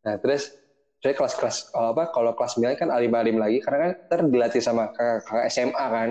Nah, 0.00 0.16
terus 0.18 0.54
saya 1.00 1.16
kelas-kelas 1.16 1.72
apa 1.72 2.12
kalau 2.12 2.36
kelas 2.36 2.60
9 2.60 2.76
kan 2.76 2.88
alim-alim 2.92 3.40
lagi 3.40 3.64
karena 3.64 3.78
kan 3.88 3.92
terdilatih 4.08 4.60
sama 4.60 4.92
kakak, 4.92 5.24
kakak 5.24 5.46
SMA 5.48 5.86
kan 5.88 6.10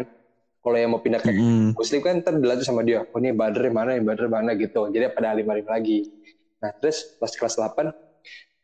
kalau 0.59 0.75
yang 0.75 0.91
mau 0.91 1.01
pindah 1.01 1.21
ke 1.21 1.29
mm. 1.29 1.77
muslim 1.77 1.99
kan 2.01 2.19
ntar 2.25 2.35
dilatih 2.35 2.65
sama 2.65 2.81
dia 2.81 3.05
oh 3.05 3.19
ini 3.21 3.31
badr 3.31 3.69
mana 3.71 3.95
yang 3.95 4.03
badr 4.03 4.27
mana 4.27 4.57
gitu 4.57 4.89
jadi 4.91 5.13
pada 5.13 5.37
alim-alim 5.37 5.63
lagi 5.69 6.09
nah 6.57 6.73
terus 6.75 7.15
pas 7.21 7.29
kelas 7.29 7.55
8 7.55 8.09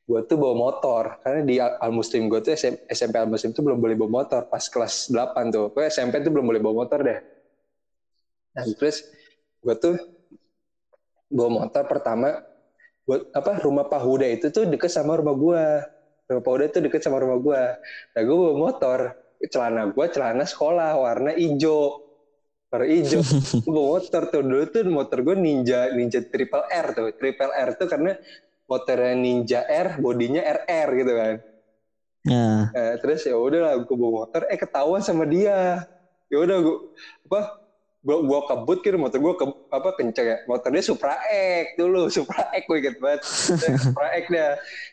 gue 0.05 0.19
tuh 0.29 0.37
bawa 0.37 0.53
motor 0.53 1.17
karena 1.25 1.41
di 1.41 1.57
al 1.57 1.89
muslim 1.89 2.29
gue 2.29 2.37
tuh 2.41 2.53
SMP 2.89 3.15
al 3.17 3.25
muslim 3.25 3.53
tuh 3.57 3.65
belum 3.65 3.81
boleh 3.81 3.97
bawa 3.97 4.21
motor 4.21 4.45
pas 4.45 4.61
kelas 4.61 5.09
8 5.09 5.53
tuh 5.53 5.65
gue 5.73 5.83
SMP 5.89 6.21
tuh 6.21 6.29
belum 6.29 6.45
boleh 6.45 6.61
bawa 6.61 6.85
motor 6.85 6.99
deh 7.01 7.19
nah 8.55 8.63
terus 8.79 9.03
gue 9.59 9.75
tuh 9.75 9.95
bawa 11.27 11.67
motor 11.67 11.83
pertama 11.85 12.39
buat 13.05 13.29
apa 13.35 13.61
rumah 13.61 13.85
Pahuda 13.85 14.25
itu 14.25 14.49
tuh 14.49 14.65
deket 14.65 14.89
sama 14.89 15.19
rumah 15.19 15.35
gue 15.35 15.63
rumah 16.31 16.43
Pahuda 16.43 16.71
itu 16.71 16.79
deket 16.79 17.03
sama 17.03 17.19
rumah 17.19 17.37
gue 17.37 17.61
nah 18.15 18.21
gue 18.23 18.35
bawa 18.39 18.55
motor 18.55 18.99
celana 19.43 19.91
gue 19.91 20.05
celana 20.09 20.43
sekolah 20.47 20.97
warna 20.97 21.31
hijau. 21.35 22.01
Warna 22.71 22.87
hijau. 22.87 23.21
Gue 23.61 23.83
motor 23.83 24.21
tuh 24.31 24.41
dulu 24.41 24.63
tuh 24.69 24.81
motor 24.87 25.17
gue 25.21 25.35
ninja 25.37 25.91
ninja 25.93 26.23
triple 26.23 26.65
R 26.69 26.87
tuh. 26.95 27.11
Triple 27.15 27.53
R 27.53 27.69
tuh 27.77 27.87
karena 27.89 28.11
motornya 28.65 29.13
ninja 29.13 29.59
R 29.67 29.99
bodinya 30.01 30.41
RR 30.41 30.89
gitu 30.95 31.13
kan. 31.13 31.35
Ya. 32.25 32.49
Eh, 32.73 32.93
terus 33.05 33.21
ya 33.27 33.37
udah 33.37 33.59
lah 33.61 33.73
gue 33.85 33.95
bawa 33.95 34.25
motor 34.25 34.49
eh 34.49 34.57
ketahuan 34.57 35.03
sama 35.03 35.27
dia. 35.27 35.85
Ya 36.31 36.37
udah 36.41 36.57
gue 36.63 36.77
apa 37.29 37.41
gue 38.05 38.17
gue 38.21 38.39
kebut 38.45 38.79
gitu 38.85 38.97
motor 39.01 39.17
gue 39.17 39.33
ke, 39.33 39.45
apa 39.73 39.89
kenceng 39.97 40.27
ya. 40.29 40.37
Motornya 40.45 40.83
Supra 40.85 41.17
X 41.65 41.73
dulu 41.73 42.05
Supra 42.15 42.53
X 42.53 42.69
gue 42.69 42.77
inget 42.77 42.95
banget. 43.01 43.21
Supra 43.81 44.07
X 44.13 44.23
dia 44.29 44.47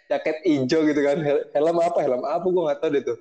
jaket 0.09 0.37
hijau 0.49 0.81
gitu 0.89 1.01
kan. 1.05 1.17
Helm 1.53 1.77
apa 1.77 1.99
helm 2.01 2.25
apa 2.25 2.47
gue 2.49 2.63
nggak 2.65 2.81
tahu 2.81 2.91
deh 2.97 3.05
tuh. 3.05 3.19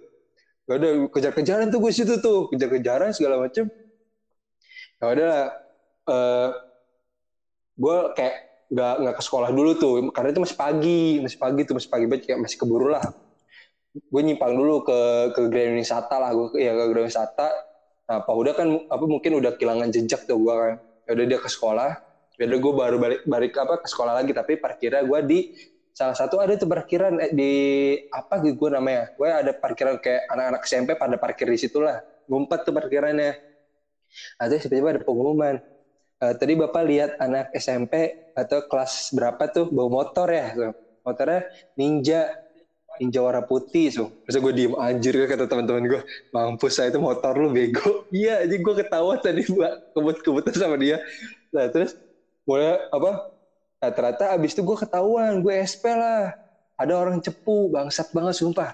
Gak 0.70 0.78
ada 0.80 0.90
kejar-kejaran 1.12 1.68
tuh 1.68 1.80
gue 1.84 1.92
situ 1.92 2.16
tuh, 2.24 2.48
kejar-kejaran 2.48 3.12
segala 3.12 3.44
macem. 3.44 3.68
Ya 5.02 5.06
udah, 5.12 5.36
uh, 6.08 6.50
gue 7.76 7.98
kayak 8.16 8.36
nggak 8.72 8.96
nggak 9.04 9.16
ke 9.20 9.24
sekolah 9.28 9.50
dulu 9.52 9.72
tuh, 9.76 9.94
karena 10.16 10.32
itu 10.32 10.40
masih 10.40 10.56
pagi, 10.56 11.20
masih 11.20 11.40
pagi 11.42 11.62
tuh 11.68 11.76
masih 11.76 11.90
pagi 11.92 12.06
banget. 12.08 12.24
Kayak 12.32 12.40
masih 12.48 12.58
keburu 12.62 12.88
lah. 12.88 13.04
Gue 13.92 14.22
nyimpang 14.24 14.56
dulu 14.56 14.88
ke 14.88 15.00
ke 15.36 15.42
Grand 15.52 15.76
Wisata 15.76 16.16
lah, 16.16 16.32
gue 16.32 16.56
ya 16.56 16.72
ke 16.72 16.86
Grand 16.88 17.10
Wisata. 17.12 17.71
Nah, 18.12 18.20
Pak 18.28 18.36
Huda 18.36 18.52
kan 18.52 18.68
apa 18.92 19.06
mungkin 19.08 19.40
udah 19.40 19.56
kehilangan 19.56 19.88
jejak 19.88 20.28
tuh 20.28 20.36
gue 20.44 20.52
kan. 20.52 20.74
Ya 21.08 21.12
udah 21.16 21.26
dia 21.32 21.40
ke 21.40 21.48
sekolah, 21.48 21.96
ya 22.36 22.44
udah 22.44 22.60
gue 22.60 22.74
baru 22.76 22.96
balik 23.00 23.22
balik 23.24 23.54
apa 23.56 23.80
ke 23.80 23.88
sekolah 23.88 24.14
lagi, 24.20 24.36
tapi 24.36 24.60
parkirnya 24.60 25.00
gue 25.08 25.20
di 25.24 25.40
salah 25.96 26.16
satu 26.16 26.44
ada 26.44 26.60
tuh 26.60 26.68
parkiran 26.68 27.24
eh, 27.24 27.32
di 27.32 27.54
apa 28.12 28.44
gitu 28.44 28.68
gue 28.68 28.70
namanya. 28.76 29.08
Gue 29.16 29.32
ada 29.32 29.56
parkiran 29.56 29.96
kayak 29.96 30.28
anak-anak 30.28 30.62
SMP 30.68 30.90
pada 31.00 31.16
parkir 31.16 31.48
di 31.48 31.56
situ 31.56 31.80
lah. 31.80 32.04
Ngumpet 32.28 32.60
tuh 32.68 32.76
parkirannya. 32.76 33.32
Ada 34.44 34.60
tiba-tiba 34.60 35.00
ada 35.00 35.02
pengumuman. 35.08 35.56
Uh, 36.22 36.34
tadi 36.36 36.54
bapak 36.60 36.84
lihat 36.84 37.12
anak 37.18 37.48
SMP 37.56 38.12
atau 38.36 38.60
kelas 38.68 39.16
berapa 39.16 39.44
tuh 39.56 39.72
bawa 39.72 40.04
motor 40.04 40.28
ya? 40.28 40.52
Motornya 41.02 41.48
ninja 41.80 42.28
ninja 43.02 43.18
warna 43.26 43.42
putih 43.42 43.90
so 43.90 44.14
terus 44.30 44.38
gue 44.38 44.54
diem 44.54 44.74
anjir 44.78 45.18
kata 45.26 45.50
teman-teman 45.50 45.90
gue 45.90 46.02
mampus 46.30 46.78
saya 46.78 46.94
itu 46.94 47.02
motor 47.02 47.34
lu 47.34 47.50
bego 47.50 48.06
iya 48.14 48.46
jadi 48.46 48.62
gue 48.62 48.74
ketawa 48.86 49.18
tadi 49.18 49.42
buat 49.50 49.74
kebut-kebutan 49.98 50.54
sama 50.54 50.78
dia 50.78 51.02
nah 51.50 51.66
terus 51.66 51.98
mulai 52.46 52.78
apa 52.94 53.26
Nah, 53.82 53.90
ternyata 53.90 54.30
abis 54.38 54.54
itu 54.54 54.62
gue 54.62 54.78
ketahuan, 54.78 55.42
gue 55.42 55.54
SP 55.58 55.90
lah. 55.90 56.30
Ada 56.78 56.94
orang 56.94 57.18
cepu, 57.18 57.74
bangsat 57.74 58.14
banget 58.14 58.38
sumpah. 58.38 58.70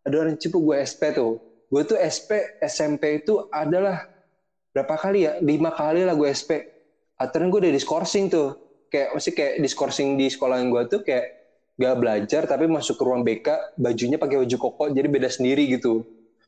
Ada 0.00 0.16
orang 0.16 0.36
cepu 0.40 0.64
gue 0.64 0.80
SP 0.80 1.12
tuh. 1.12 1.36
Gue 1.68 1.82
tuh 1.84 2.00
SP 2.00 2.56
SMP 2.64 3.20
itu 3.20 3.44
adalah 3.52 4.00
berapa 4.72 4.96
kali 4.96 5.28
ya? 5.28 5.36
Lima 5.44 5.76
kali 5.76 6.08
lah 6.08 6.16
gue 6.16 6.32
SP. 6.32 6.64
Akhirnya 7.20 7.52
gue 7.52 7.60
udah 7.68 7.74
diskorsing 7.76 8.32
tuh. 8.32 8.56
Kayak 8.88 9.08
masih 9.12 9.32
kayak 9.36 9.54
diskorsing 9.60 10.16
di 10.16 10.32
sekolah 10.32 10.56
yang 10.56 10.72
gue 10.72 10.82
tuh 10.88 11.00
kayak 11.04 11.45
gak 11.76 11.96
belajar 12.00 12.42
tapi 12.48 12.64
masuk 12.64 12.96
ke 12.96 13.04
ruang 13.04 13.20
BK 13.20 13.76
bajunya 13.76 14.16
pakai 14.16 14.40
baju 14.40 14.56
koko 14.56 14.84
jadi 14.92 15.08
beda 15.08 15.28
sendiri 15.28 15.68
gitu. 15.68 16.04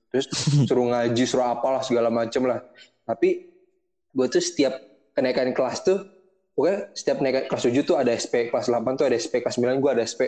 Terus 0.09 0.27
suruh 0.69 0.89
ngaji, 0.89 1.23
suruh 1.29 1.53
apalah 1.53 1.85
segala 1.85 2.09
macem 2.09 2.49
lah. 2.49 2.65
Tapi 3.05 3.49
gue 4.13 4.27
tuh 4.33 4.41
setiap 4.41 4.75
kenaikan 5.13 5.53
kelas 5.53 5.85
tuh 5.85 6.01
pokoknya 6.57 6.91
setiap 6.97 7.23
naik 7.23 7.47
kelas 7.47 7.71
7 7.71 7.87
tuh 7.87 7.97
ada 8.01 8.11
SP, 8.17 8.51
kelas 8.51 8.67
8 8.67 8.99
tuh 8.99 9.07
ada 9.07 9.15
SP, 9.15 9.45
kelas 9.45 9.61
9 9.61 9.79
gue 9.79 9.91
ada 9.93 10.03
SP. 10.03 10.27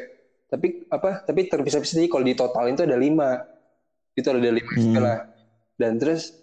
Tapi 0.50 0.86
apa? 0.92 1.26
Tapi 1.26 1.40
terpisah-pisah 1.48 1.96
sih 2.06 2.10
kalau 2.10 2.22
di 2.22 2.36
totalin 2.36 2.76
tuh 2.76 2.86
ada 2.86 2.94
5. 2.94 4.14
Itu 4.14 4.26
ada 4.30 4.38
5 4.38 4.52
hmm. 4.52 4.62
SP 4.78 4.94
lah. 5.00 5.18
Dan 5.80 5.96
terus 5.96 6.36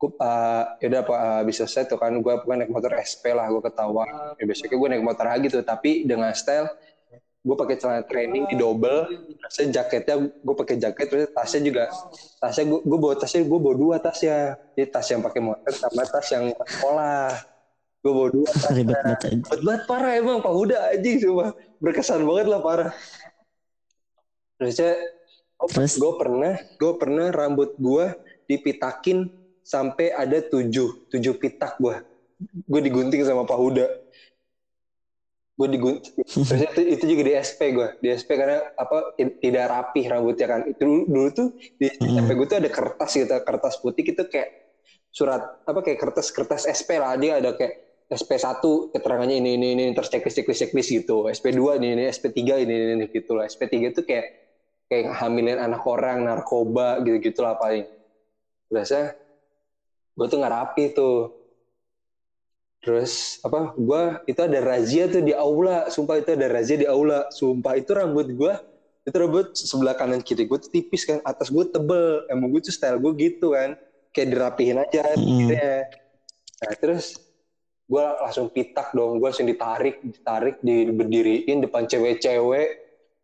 gue 0.00 0.10
uh, 0.16 0.64
ya 0.80 0.86
udah 0.88 1.00
apa 1.04 1.14
uh, 1.14 1.42
bisa 1.44 1.68
selesai 1.68 1.92
tuh 1.92 2.00
kan 2.00 2.16
gue 2.16 2.34
pokoknya 2.40 2.64
naik 2.64 2.72
motor 2.72 2.88
SP 3.04 3.36
lah 3.36 3.52
gue 3.52 3.60
ketawa 3.60 4.32
ya 4.40 4.48
besoknya 4.48 4.80
gue 4.80 4.88
naik 4.96 5.04
motor 5.04 5.28
lagi 5.28 5.52
tuh 5.52 5.60
tapi 5.60 6.08
dengan 6.08 6.32
style 6.32 6.72
gue 7.40 7.56
pakai 7.56 7.76
celana 7.80 8.04
training 8.04 8.44
di 8.52 8.56
double 8.60 9.08
tasnya 9.40 9.80
jaketnya 9.80 10.28
gue 10.28 10.54
pakai 10.60 10.76
jaket 10.76 11.06
terus 11.08 11.24
tasnya 11.32 11.60
juga 11.64 11.84
tasnya 12.36 12.64
gue, 12.68 12.80
gue 12.84 12.98
bawa 13.00 13.14
tasnya 13.16 13.40
gue 13.48 13.58
bawa 13.60 13.74
dua 13.76 13.96
tas 13.96 14.18
ya. 14.20 14.52
Jadi 14.76 14.86
tas 14.92 15.06
yang 15.08 15.24
pakai 15.24 15.40
motor 15.40 15.72
sama 15.72 16.02
tas 16.04 16.26
yang 16.28 16.52
sekolah. 16.52 17.32
Gue 18.00 18.12
bawa 18.12 18.28
dua 18.32 18.48
ribet 18.76 18.96
banget 19.00 19.20
ribet 19.40 19.60
banget 19.64 19.82
parah 19.88 20.12
emang 20.16 20.38
pak 20.44 20.52
Huda 20.52 20.76
aja 20.92 21.10
cuma 21.20 21.46
berkesan 21.80 22.20
banget 22.28 22.46
lah 22.48 22.60
parah. 22.60 22.92
Terusnya 24.60 25.00
Terus? 25.60 26.00
gue 26.00 26.12
pernah 26.16 26.54
gue 26.56 26.92
pernah 26.96 27.28
rambut 27.28 27.76
gue 27.76 28.04
dipitakin 28.48 29.28
sampai 29.60 30.08
ada 30.08 30.40
tujuh 30.40 31.04
tujuh 31.12 31.36
pitak 31.36 31.76
gue 31.76 32.00
gue 32.40 32.80
digunting 32.80 33.20
sama 33.20 33.44
Pak 33.44 33.58
Huda 33.60 33.86
gue 35.60 35.68
digunting 35.76 36.14
terus 36.24 36.60
itu, 36.72 36.80
itu 36.96 37.04
juga 37.04 37.22
di 37.28 37.32
SP 37.36 37.60
gue 37.76 37.88
di 38.00 38.08
SP 38.16 38.40
karena 38.40 38.64
apa 38.80 39.12
tidak 39.20 39.64
rapih 39.68 40.04
rambutnya 40.08 40.46
kan 40.48 40.60
itu 40.64 40.80
dulu, 40.80 41.02
dulu 41.04 41.28
tuh 41.36 41.48
di 41.76 41.92
hmm. 41.92 42.16
SMP 42.16 42.30
gue 42.40 42.46
tuh 42.48 42.58
ada 42.64 42.70
kertas 42.72 43.10
gitu 43.12 43.34
kertas 43.44 43.74
putih 43.84 44.02
gitu 44.08 44.24
kayak 44.24 44.48
surat 45.12 45.60
apa 45.68 45.84
kayak 45.84 45.98
kertas 46.00 46.32
kertas 46.32 46.64
SP 46.64 46.96
lah 46.96 47.12
dia 47.20 47.36
ada 47.36 47.52
kayak 47.52 47.90
SP1 48.10 48.58
keterangannya 48.90 49.38
ini 49.38 49.54
ini 49.54 49.68
ini 49.78 49.84
terus 49.94 50.10
checklist 50.10 50.42
checklist 50.42 50.60
checklist 50.66 50.90
gitu. 50.90 51.30
SP2 51.30 51.78
ini 51.78 51.94
ini 51.94 52.02
SP3 52.10 52.66
ini 52.66 52.74
ini, 52.74 52.92
ini 52.98 53.04
gitu 53.06 53.38
lah. 53.38 53.46
SP3 53.46 53.94
itu 53.94 54.02
kayak 54.02 54.26
kayak 54.90 55.14
hamilin 55.14 55.62
anak 55.62 55.86
orang, 55.86 56.26
narkoba 56.26 56.98
gitu-gitu 57.06 57.38
lah 57.46 57.54
paling. 57.54 57.86
Biasa 58.66 59.14
gue 60.18 60.26
tuh 60.26 60.38
nggak 60.42 60.54
rapi 60.58 60.84
tuh. 60.90 61.39
Terus 62.80 63.38
apa? 63.44 63.76
Gue 63.76 64.18
itu 64.24 64.40
ada 64.40 64.58
razia 64.64 65.04
tuh 65.06 65.20
di 65.20 65.36
aula. 65.36 65.88
Sumpah 65.92 66.16
itu 66.20 66.32
ada 66.32 66.48
razia 66.48 66.76
di 66.80 66.88
aula. 66.88 67.28
Sumpah 67.28 67.76
itu 67.76 67.92
rambut 67.92 68.28
gue 68.32 68.54
itu 69.00 69.16
rambut 69.16 69.56
sebelah 69.56 69.96
kanan 69.96 70.20
kiri 70.20 70.44
gue 70.44 70.58
tuh 70.60 70.70
tipis 70.70 71.08
kan 71.08 71.24
atas 71.24 71.48
gue 71.48 71.64
tebel 71.72 72.28
emang 72.28 72.52
gue 72.52 72.60
tuh 72.60 72.74
style 72.74 73.00
gue 73.00 73.12
gitu 73.16 73.56
kan 73.56 73.72
kayak 74.12 74.28
dirapihin 74.36 74.78
aja 74.78 75.02
Mm. 75.16 75.50
nah 76.60 76.74
terus 76.76 77.16
gue 77.88 78.04
langsung 78.20 78.52
pitak 78.52 78.92
dong 78.92 79.16
gue 79.16 79.26
langsung 79.26 79.48
ditarik 79.48 80.04
ditarik 80.04 80.60
di 80.60 80.86
berdiriin 80.92 81.64
depan 81.64 81.88
cewek-cewek 81.88 82.68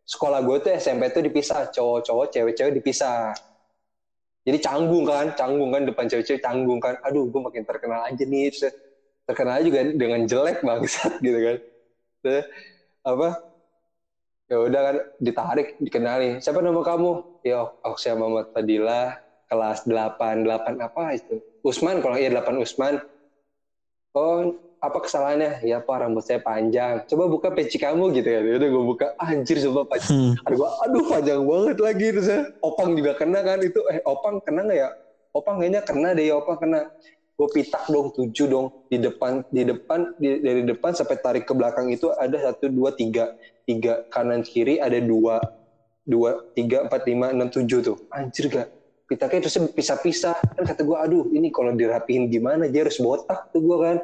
sekolah 0.03 0.41
gue 0.41 0.57
tuh 0.65 0.71
SMP 0.75 1.13
tuh 1.13 1.21
dipisah 1.21 1.69
cowok-cowok 1.69 2.25
cewek-cewek 2.33 2.73
dipisah 2.81 3.37
jadi 4.43 4.57
canggung 4.57 5.05
kan 5.05 5.37
canggung 5.37 5.69
kan 5.69 5.85
depan 5.85 6.09
cewek-cewek 6.09 6.41
canggung 6.41 6.81
kan 6.81 6.97
aduh 7.05 7.29
gue 7.29 7.41
makin 7.43 7.63
terkenal 7.63 8.01
aja 8.01 8.23
nih 8.25 8.49
Terus, 8.49 8.73
terkenal 9.27 9.59
juga 9.59 9.79
dengan 9.91 10.23
jelek 10.23 10.63
bangsat 10.63 11.19
gitu 11.25 11.39
kan. 11.43 11.57
Terus, 12.23 12.45
apa 13.03 13.27
ya 14.47 14.57
udah 14.63 14.81
kan 14.81 14.95
ditarik 15.19 15.67
dikenali 15.77 16.39
siapa 16.39 16.63
nama 16.63 16.79
kamu? 16.79 17.21
Ya 17.43 17.67
Oksya 17.83 18.15
Muhammad 18.15 18.47
Fadila 18.55 19.19
kelas 19.51 19.83
8 19.83 20.47
8 20.47 20.79
apa 20.79 21.03
itu? 21.19 21.43
Usman 21.63 21.99
kalau 21.99 22.15
iya 22.15 22.31
8 22.31 22.55
Usman. 22.63 23.03
Oh 24.15 24.55
apa 24.77 24.97
kesalahannya? 25.03 25.65
Ya 25.65 25.83
pak 25.83 26.05
rambut 26.05 26.23
saya 26.23 26.39
panjang. 26.39 27.03
Coba 27.09 27.23
buka 27.27 27.49
peci 27.51 27.81
kamu 27.81 28.13
gitu 28.15 28.29
ya 28.29 28.39
udah 28.39 28.69
gue 28.71 28.83
buka. 28.87 29.07
Anjir 29.19 29.59
coba 29.67 29.83
panjang 29.89 30.07
Hmm. 30.07 30.33
aduh 30.47 30.57
gua, 30.63 30.69
aduh 30.85 31.03
panjang 31.11 31.41
banget 31.43 31.77
lagi 31.83 32.07
terus 32.15 32.29
opang 32.63 32.95
juga 32.95 33.11
kena 33.19 33.39
kan 33.43 33.59
itu. 33.59 33.79
Eh 33.91 33.99
opang 34.07 34.39
kena 34.45 34.63
nggak 34.63 34.79
ya? 34.79 34.89
Opang 35.35 35.59
kayaknya 35.59 35.81
kena 35.83 36.09
deh 36.15 36.25
ya 36.29 36.35
opang 36.39 36.57
kena 36.57 36.79
gue 37.37 37.47
pitak 37.53 37.85
dong 37.87 38.09
tujuh 38.11 38.47
dong. 38.49 38.67
Di 38.89 38.97
depan 38.97 39.45
di 39.47 39.61
depan 39.61 40.09
di- 40.17 40.41
dari 40.41 40.65
depan 40.65 40.91
sampai 40.91 41.17
tarik 41.21 41.43
ke 41.45 41.53
belakang 41.53 41.87
itu 41.87 42.09
ada 42.09 42.33
satu 42.41 42.67
dua 42.67 42.89
tiga. 42.91 43.29
Tiga 43.61 44.01
kanan 44.09 44.41
kiri 44.41 44.81
ada 44.81 44.97
dua. 44.97 45.37
Dua 46.01 46.41
tiga 46.57 46.89
empat 46.89 47.05
lima 47.05 47.29
enam 47.29 47.47
tujuh 47.47 47.83
tuh. 47.83 47.97
Anjir 48.09 48.49
gak 48.49 48.67
pitaknya 49.05 49.45
terus 49.45 49.59
pisah-pisah. 49.71 50.35
Kan 50.39 50.63
kata 50.65 50.81
gue 50.81 50.97
aduh 50.97 51.23
ini 51.29 51.53
kalau 51.53 51.71
dirapihin 51.71 52.27
gimana? 52.27 52.65
Dia 52.65 52.87
harus 52.87 52.97
botak 52.97 53.45
tuh 53.53 53.61
gue 53.61 53.77
kan. 53.77 53.97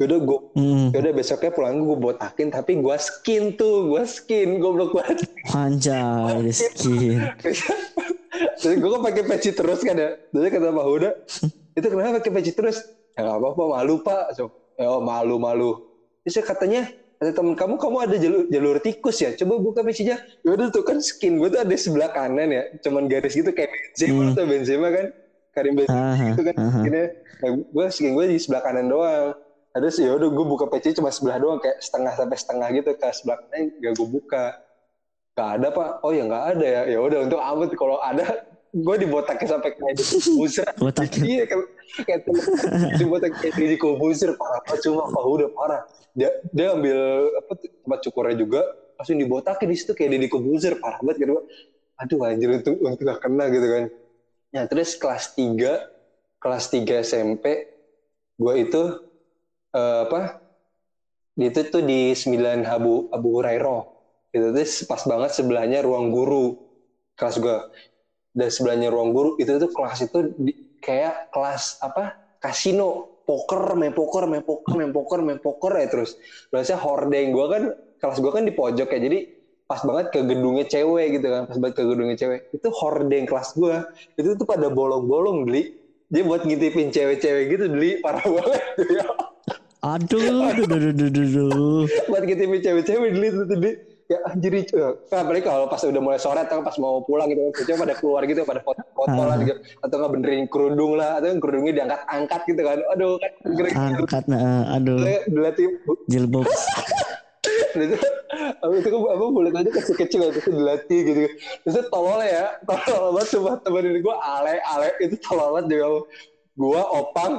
Yaudah 0.00 0.18
gue 0.22 0.38
Hmm. 0.56 0.88
yaudah 0.96 1.12
besoknya 1.12 1.50
pulang 1.52 1.84
gue 1.84 1.96
botakin 1.96 2.48
tapi 2.48 2.80
gue 2.80 2.96
skin 2.96 3.52
tuh 3.52 3.92
gue 3.92 4.02
skin 4.04 4.56
goblok 4.58 4.96
banget. 4.96 5.28
Anjay, 5.52 6.40
di 6.40 6.52
skin. 6.52 7.20
Terus 8.58 8.74
gue 8.76 8.90
kan 8.90 9.02
pakai 9.02 9.22
peci 9.24 9.50
terus 9.50 9.80
kan 9.82 9.96
ya. 9.96 10.14
Terus 10.30 10.50
kata 10.50 10.70
Pak 10.70 10.86
Huda, 10.86 11.10
itu 11.78 11.86
kenapa 11.88 12.18
pakai 12.18 12.32
peci 12.34 12.52
terus? 12.52 12.82
Ya 13.14 13.26
nggak 13.26 13.38
apa-apa, 13.38 13.62
malu 13.78 13.94
Pak. 14.02 14.24
So, 14.34 14.50
ya 14.74 14.90
malu 14.98 15.36
malu. 15.38 15.70
Terus 16.26 16.44
katanya, 16.44 16.90
kata 17.18 17.32
temen 17.34 17.54
kamu, 17.56 17.74
kamu 17.78 17.96
ada 18.04 18.16
jalur, 18.18 18.42
jalur 18.50 18.76
tikus 18.82 19.18
ya? 19.22 19.32
Coba 19.34 19.58
buka 19.58 19.80
pecinya. 19.86 20.18
Ya 20.42 20.50
udah 20.54 20.68
tuh 20.70 20.84
kan 20.84 20.98
skin 21.00 21.38
gue 21.38 21.48
tuh 21.50 21.62
ada 21.62 21.74
sebelah 21.74 22.10
kanan 22.12 22.50
ya, 22.50 22.62
cuman 22.84 23.06
garis 23.06 23.34
gitu 23.34 23.50
kayak 23.54 23.70
Benzema 23.70 24.22
Hmm. 24.22 24.30
atau 24.34 24.44
Benzema 24.46 24.88
kan, 24.92 25.06
Karim 25.54 25.74
Benzema 25.78 26.06
Aha, 26.14 26.26
itu 26.34 26.42
kan 26.44 26.54
skinnya. 26.54 27.04
Nah, 27.38 27.50
gue 27.58 27.84
skin 27.90 28.12
gue 28.14 28.24
di 28.28 28.36
sebelah 28.38 28.62
kanan 28.62 28.86
doang. 28.90 29.34
Terus 29.78 29.94
ya 30.02 30.10
udah 30.10 30.28
gue 30.30 30.46
buka 30.46 30.66
peci 30.66 30.90
cuma 30.90 31.14
sebelah 31.14 31.38
doang 31.38 31.58
kayak 31.62 31.78
setengah 31.78 32.12
sampai 32.18 32.36
setengah 32.38 32.68
gitu 32.74 32.90
ke 32.98 33.08
sebelah 33.14 33.38
kanan 33.46 33.70
gak 33.78 33.92
gue 33.94 34.08
buka. 34.10 34.44
Gak 35.38 35.48
ada 35.62 35.68
pak. 35.70 35.90
Oh 36.02 36.10
ya 36.10 36.26
nggak 36.26 36.44
ada 36.54 36.66
ya. 36.66 36.82
Ya 36.90 36.98
udah 36.98 37.18
untuk 37.30 37.38
amat 37.38 37.70
kalau 37.78 38.02
ada 38.02 38.42
gue 38.72 38.96
dibotakin 39.00 39.48
sampai 39.48 39.70
kayak 39.72 39.94
di 39.96 40.04
kubusir. 40.04 40.66
Botakin. 40.82 41.22
iya 41.24 41.44
kayak 41.48 41.66
kayak 42.04 42.20
dibotak 43.00 43.32
kayak 43.40 43.54
di 43.56 43.78
kubusir 43.80 44.36
parah 44.36 44.60
banget 44.66 44.80
cuma 44.84 45.08
pak 45.08 45.24
udah 45.24 45.50
parah. 45.56 45.82
Dia 46.12 46.30
dia 46.52 46.76
ambil 46.76 46.98
apa 47.40 47.52
tempat 47.56 47.98
cukurnya 48.04 48.36
juga 48.36 48.60
langsung 48.98 49.16
dibotakin 49.16 49.68
di 49.70 49.76
situ 49.78 49.92
kayak 49.96 50.20
di 50.20 50.28
kubusir 50.28 50.76
parah 50.76 51.00
banget 51.00 51.24
gitu. 51.24 51.32
Aduh 51.98 52.18
anjir 52.28 52.48
untuk 52.52 52.74
untuk 52.78 53.04
gak 53.08 53.20
kena 53.24 53.44
gitu 53.50 53.66
kan. 53.66 53.84
Ya 54.52 54.62
terus 54.68 54.96
kelas 54.96 55.32
3 55.34 56.40
kelas 56.40 56.64
3 56.70 57.04
SMP 57.04 57.44
gue 58.38 58.54
itu 58.62 58.82
eh, 59.74 60.00
apa 60.06 60.40
itu 61.38 61.60
tuh 61.70 61.82
di 61.82 62.14
9 62.14 62.66
Abu 62.66 63.10
Abu 63.10 63.28
Hurairah 63.38 63.82
itu 64.34 64.46
tuh 64.52 64.66
pas 64.86 65.02
banget 65.08 65.30
sebelahnya 65.34 65.80
ruang 65.82 66.12
guru 66.14 66.58
kelas 67.18 67.42
gue 67.42 67.56
dan 68.38 68.48
sebelahnya 68.48 68.88
ruang 68.94 69.10
guru 69.10 69.34
itu 69.36 69.50
tuh 69.58 69.66
kelas 69.74 70.06
itu 70.06 70.18
di- 70.38 70.54
kayak 70.78 71.26
kelas 71.34 71.82
apa 71.82 72.14
kasino. 72.38 73.18
Poker 73.28 73.76
main 73.76 73.92
poker 73.92 74.24
main 74.24 74.40
poker 74.40 74.72
main 74.72 74.88
poker 74.88 75.20
main 75.20 75.36
poker 75.36 75.68
ya 75.76 75.84
terus. 75.92 76.16
Biasanya 76.48 76.80
hordeng 76.80 77.28
gue 77.36 77.46
kan 77.52 77.62
kelas 78.00 78.24
gue 78.24 78.32
kan 78.32 78.40
di 78.40 78.56
pojok 78.56 78.88
ya 78.88 78.98
jadi 79.04 79.18
pas 79.68 79.84
banget 79.84 80.08
ke 80.16 80.24
gedungnya 80.24 80.64
cewek 80.64 81.20
gitu 81.20 81.28
kan 81.28 81.44
pas 81.44 81.60
banget 81.60 81.74
ke 81.76 81.84
gedungnya 81.84 82.16
cewek. 82.16 82.48
Itu 82.48 82.72
hordeng 82.72 83.28
kelas 83.28 83.52
gue 83.52 83.84
itu 84.16 84.32
tuh 84.32 84.46
pada 84.48 84.72
bolong-bolong 84.72 85.44
beli 85.44 85.68
dia 86.08 86.24
buat 86.24 86.40
ngintipin 86.40 86.88
cewek-cewek 86.88 87.52
gitu 87.52 87.68
beli 87.68 88.00
parah 88.00 88.24
banget 88.24 88.64
ya 88.88 89.04
Aduh, 89.78 90.56
duh, 90.56 90.66
duh, 90.66 90.80
duh, 90.80 90.92
duh, 90.96 91.10
duh, 91.12 91.26
duh. 91.30 91.84
buat 92.08 92.24
ngintipin 92.24 92.60
cewek-cewek 92.64 93.10
beli 93.12 93.28
tuh 93.28 93.44
beli 93.44 93.72
ya 94.08 94.24
itu 94.40 94.72
nah, 95.12 95.20
apalagi 95.20 95.44
kalau 95.44 95.68
pas 95.68 95.84
udah 95.84 96.00
mulai 96.00 96.16
sore 96.16 96.40
atau 96.40 96.64
pas 96.64 96.72
mau 96.80 97.04
pulang 97.04 97.28
gitu 97.28 97.52
cewek 97.68 97.76
pada 97.84 97.94
keluar 98.00 98.24
gitu 98.24 98.40
pada 98.48 98.64
foto-foto 98.64 99.20
lah 99.20 99.36
gitu 99.36 99.52
atau 99.84 99.94
nggak 100.00 100.12
benerin 100.16 100.44
kerudung 100.48 100.96
lah 100.96 101.20
atau 101.20 101.28
yang 101.28 101.40
kerudungnya 101.44 101.72
diangkat-angkat 101.84 102.40
gitu 102.48 102.60
kan. 102.64 102.78
Aduh 102.96 103.12
kan 103.20 103.30
kira-kira 103.52 103.86
Angkat, 103.88 104.24
nah, 104.24 104.64
aduh, 104.80 104.96
dilatih 105.28 105.66
jilbab. 106.08 106.48
itu 107.78 107.96
apa 108.58 108.74
itu 108.80 108.88
apa 108.90 109.24
mulut 109.28 109.54
aja 109.54 109.70
kecil-kecil 109.70 110.32
itu 110.32 110.40
tuh 110.40 110.54
dilatih 110.56 111.00
gitu. 111.04 111.20
Terus 111.68 111.74
itu 111.76 111.82
tolol 111.92 112.24
ya 112.24 112.56
tolol 112.64 113.12
banget 113.12 113.28
cuma 113.36 113.60
temenin 113.60 114.00
gue 114.00 114.16
ale 114.24 114.56
ale 114.64 114.88
itu 115.04 115.20
tolol 115.20 115.60
banget 115.60 115.76
juga 115.76 115.86
gue 116.58 116.82
opang 116.96 117.32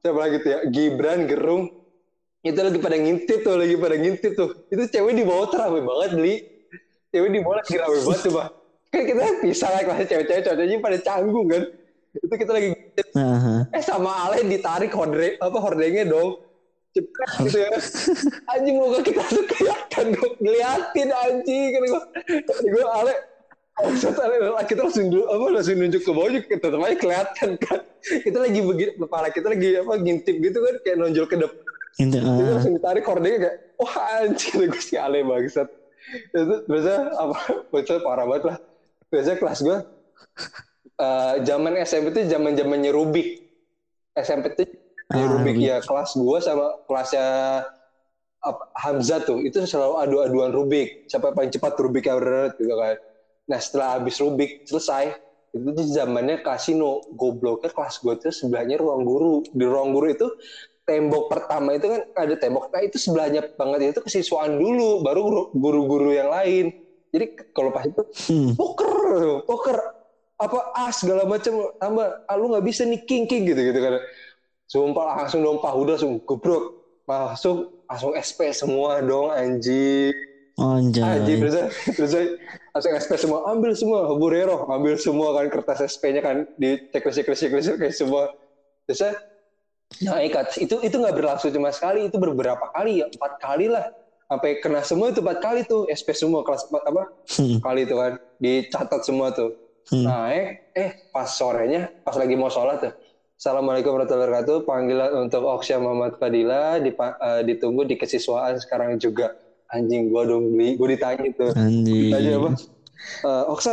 siapa 0.00 0.18
lagi 0.22 0.36
tuh 0.38 0.50
ya? 0.54 0.58
Gibran 0.70 1.26
Gerung 1.26 1.81
itu 2.42 2.58
lagi 2.58 2.78
pada 2.82 2.96
ngintip 2.98 3.38
tuh 3.46 3.54
lagi 3.54 3.74
pada 3.78 3.94
ngintip 3.94 4.32
tuh. 4.34 4.50
Itu 4.66 4.82
cewek 4.90 5.14
di 5.14 5.22
bawah 5.22 5.46
rame 5.54 5.80
banget 5.82 6.10
beli 6.18 6.36
cewek 7.14 7.30
di 7.30 7.38
bawah 7.38 7.56
lagi 7.62 7.74
rame 7.78 7.98
banget 8.02 8.20
coba 8.26 8.44
kan 8.92 9.02
kita 9.08 9.22
pisah 9.40 9.70
lah 9.72 9.80
kelas 9.88 10.04
cewek-cewek 10.04 10.42
cowok-ceweknya 10.44 10.78
pada 10.84 10.98
canggung 11.00 11.46
kan. 11.48 11.62
Itu 12.12 12.34
kita 12.36 12.50
lagi 12.52 12.68
ngintip. 12.76 13.06
Nah, 13.16 13.64
eh 13.72 13.80
sama 13.80 14.10
Ale 14.28 14.44
ditarik 14.44 14.92
horde 14.92 15.40
apa 15.40 15.56
hordengnya 15.56 16.04
dong. 16.04 16.44
Cepet 16.92 17.28
gitu 17.48 17.58
ya. 17.64 17.70
Anjing 18.52 18.76
muka 18.76 19.00
kita 19.00 19.22
tuh 19.32 19.44
kelihatan 19.48 20.06
dong 20.12 20.32
ngeliatin 20.44 21.08
anjing. 21.08 21.66
Kan 21.72 21.82
gue 21.88 22.02
gue 22.68 22.84
Ale 22.84 23.14
Maksud 23.72 24.12
kita 24.68 24.80
langsung 24.84 25.08
dulu 25.08 25.24
apa 25.32 25.44
langsung 25.48 25.80
nunjuk 25.80 26.04
ke 26.04 26.12
bawah 26.12 26.28
juga 26.28 26.54
tetap 26.60 26.80
aja 26.84 26.96
kelihatan 27.00 27.50
kan. 27.56 27.80
Kita 28.04 28.38
lagi 28.44 28.60
begini 28.60 28.92
kepala 29.00 29.26
kita 29.32 29.46
lagi 29.48 29.68
apa 29.80 29.92
ngintip 29.96 30.36
gitu 30.36 30.58
kan. 30.60 30.74
Kayak 30.84 30.96
nonjol 31.00 31.24
ke 31.24 31.36
depan 31.40 31.64
itu, 32.00 32.16
itu 32.16 32.24
ah, 32.24 32.50
langsung 32.56 32.74
ditarik 32.78 33.04
hordengnya 33.04 33.38
kayak 33.48 33.56
wah 33.76 33.94
anjing 34.24 34.54
gue 34.64 34.80
si 34.80 34.94
Ale 34.96 35.20
bangsat. 35.26 35.68
Itu 36.32 36.54
biasa 36.66 36.92
apa 37.14 37.36
biasa 37.68 37.92
parah 38.00 38.24
banget 38.24 38.44
lah. 38.48 38.56
Biasa 39.12 39.36
kelas 39.36 39.60
gue 39.60 39.78
eh, 40.96 41.34
zaman 41.44 41.72
SMP 41.84 42.16
itu 42.16 42.20
zaman 42.32 42.56
zamannya 42.56 42.90
Rubik. 42.92 43.28
SMP 44.16 44.56
itu 44.56 44.64
Ah, 45.12 45.28
Rubik. 45.28 45.60
Ya 45.60 45.76
kelas 45.84 46.16
gue 46.16 46.38
sama 46.40 46.80
kelasnya 46.88 47.26
apa, 48.42 48.64
Hamzah 48.80 49.20
tuh 49.22 49.44
itu 49.44 49.60
selalu 49.68 49.94
adu-aduan 50.08 50.50
Rubik. 50.50 51.04
Siapa 51.06 51.30
yang 51.30 51.36
paling 51.36 51.52
cepat 51.52 51.72
Rubik 51.76 52.08
bener 52.08 52.56
gitu 52.56 52.72
kan. 52.72 52.96
Nah 53.52 53.58
setelah 53.60 54.00
habis 54.00 54.16
Rubik 54.18 54.64
selesai 54.64 55.12
itu 55.52 55.68
zamannya 55.92 56.40
kasino. 56.40 57.04
Gobloknya 57.12 57.68
kelas 57.68 58.00
gue 58.00 58.14
tuh 58.16 58.32
sebelahnya 58.32 58.80
ruang 58.80 59.04
guru. 59.04 59.44
Di 59.52 59.64
ruang 59.68 59.92
guru 59.92 60.08
itu 60.08 60.26
tembok 60.82 61.30
pertama 61.30 61.74
itu 61.78 61.86
kan 61.86 62.00
ada 62.16 62.34
tembok. 62.38 62.68
Nah 62.70 62.82
itu 62.82 62.96
sebelahnya 62.98 63.46
banget 63.54 63.94
itu 63.94 64.00
kesiswaan 64.02 64.58
dulu 64.58 65.02
baru 65.06 65.20
guru- 65.22 65.50
guru-guru 65.54 66.10
yang 66.14 66.30
lain. 66.30 66.74
Jadi 67.12 67.26
kalau 67.52 67.70
pas 67.70 67.84
itu 67.84 68.02
hmm, 68.32 68.56
poker 68.56 68.92
poker 69.44 69.76
apa 70.40 70.58
as 70.74 70.98
segala 70.98 71.22
macam 71.28 71.70
tambah 71.78 72.08
ah, 72.26 72.34
lu 72.34 72.50
nggak 72.50 72.66
bisa 72.66 72.82
nih 72.88 72.98
king 73.06 73.28
king 73.30 73.46
gitu 73.46 73.60
gitu 73.62 73.78
kan. 73.78 74.00
Sumpah 74.66 75.22
langsung 75.22 75.44
dong 75.44 75.60
pak 75.60 75.72
udah 75.76 75.94
langsung 76.00 76.18
gebrok 76.24 76.72
masuk 77.04 77.68
langsung 77.86 78.12
SP 78.16 78.40
semua 78.56 78.98
dong 79.04 79.30
anjing. 79.30 80.10
Anjing 81.02 81.04
anjay. 81.04 81.36
terus 81.40 81.54
terus 81.94 82.12
langsung 82.72 82.92
SP 82.96 83.12
semua 83.20 83.40
ambil 83.52 83.72
semua 83.76 84.00
burero. 84.16 84.66
Ambil 84.66 84.96
semua 84.98 85.36
kan 85.36 85.46
kertas 85.52 85.84
SP-nya 85.94 86.24
kan 86.24 86.36
di 86.56 86.80
checklist 86.90 87.22
checklist 87.22 87.40
checklist 87.44 87.66
checklist 87.70 87.98
semua. 88.02 88.32
Terus 88.88 89.14
nah 90.00 90.18
ikat 90.18 90.56
itu 90.56 90.80
itu 90.80 90.94
nggak 90.94 91.12
berlangsung 91.12 91.50
cuma 91.50 91.68
sekali 91.68 92.06
itu 92.06 92.16
beberapa 92.16 92.70
kali 92.70 93.00
ya 93.00 93.06
empat 93.06 93.32
kali 93.38 93.66
lah. 93.66 93.92
Sampai 94.24 94.56
kena 94.58 94.80
semua 94.80 95.08
itu 95.08 95.20
empat 95.20 95.38
kali 95.38 95.60
tuh 95.62 95.84
SP 95.86 96.08
semua 96.12 96.40
kelas 96.40 96.64
empat 96.66 96.82
apa 96.86 97.02
Hmm, 97.34 97.60
kali 97.60 97.84
itu 97.84 97.92
kan 97.92 98.12
dicatat 98.38 99.00
semua 99.02 99.28
tuh. 99.30 99.52
Hmm. 99.84 100.06
nah 100.06 100.30
eh 100.30 100.62
eh 100.72 101.10
pas 101.10 101.26
sorenya 101.26 101.90
pas 102.00 102.14
lagi 102.14 102.32
mau 102.32 102.46
sholat 102.46 102.78
tuh 102.80 102.94
Assalamualaikum 103.34 103.92
warahmatullahi 103.92 104.30
wabarakatuh 104.30 104.56
panggilan 104.62 105.10
untuk 105.18 105.42
Oksya 105.42 105.76
Muhammad 105.76 106.14
Fadila 106.14 106.78
dipa- 106.78 107.18
eh, 107.18 107.42
ditunggu 107.42 107.82
di 107.82 107.98
kesiswaan 107.98 108.54
sekarang 108.56 108.96
juga. 108.96 109.34
Anjing 109.66 110.08
gue 110.08 110.22
dong 110.22 110.44
beli 110.48 110.78
gue 110.78 110.88
ditanya 110.90 111.26
tuh. 111.34 111.50
Anjing. 111.52 112.08
ditanya 112.08 112.30
apa? 112.38 112.48
Eh, 113.20 113.44
Oksa 113.48 113.72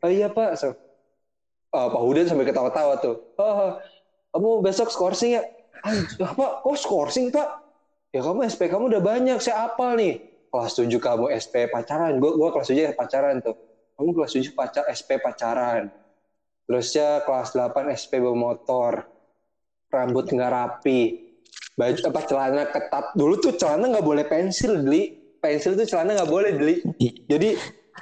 oh 0.00 0.10
iya 0.10 0.26
pak. 0.28 0.58
So, 0.58 0.74
Ah, 1.70 1.86
Pak 1.86 1.98
Hudan 2.00 2.22
sampai 2.24 2.42
ketawa-tawa 2.44 2.98
tuh. 2.98 3.18
Oh, 3.34 3.78
kamu 4.34 4.48
besok 4.66 4.90
skorsing 4.90 5.38
ya? 5.38 5.42
Anjing 5.86 6.18
apa 6.26 6.58
kok 6.66 6.76
skorsing 6.76 7.30
pak? 7.30 7.62
Ya 8.10 8.20
kamu 8.26 8.50
SP 8.50 8.66
kamu 8.66 8.90
udah 8.90 9.02
banyak 9.02 9.38
saya 9.38 9.70
apal 9.70 9.94
nih. 9.94 10.18
Kelas 10.50 10.74
7 10.74 10.90
kamu 10.90 11.30
SP 11.34 11.70
pacaran. 11.70 12.18
Gue 12.18 12.34
gua 12.34 12.50
kelas 12.50 12.70
7 12.70 12.98
pacaran 12.98 13.38
tuh. 13.38 13.54
Kamu 13.94 14.10
kelas 14.10 14.32
7 14.34 14.54
pacar 14.54 14.82
SP 14.90 15.22
pacaran. 15.22 15.90
Terusnya 16.66 17.22
kelas 17.22 17.54
8 17.54 17.94
SP 17.94 18.18
bawa 18.18 18.34
motor. 18.34 19.06
Rambut 19.90 20.26
nggak 20.26 20.50
rapi. 20.50 21.00
Baju 21.78 22.00
apa 22.10 22.20
celana 22.26 22.62
ketat. 22.70 23.04
Dulu 23.14 23.34
tuh 23.38 23.54
celana 23.54 23.86
nggak 23.86 24.06
boleh 24.06 24.26
pensil 24.26 24.82
beli 24.82 25.24
pensil 25.44 25.76
tuh 25.76 25.84
celana 25.84 26.16
nggak 26.16 26.32
boleh 26.32 26.56
beli 26.56 26.80
jadi 27.28 27.60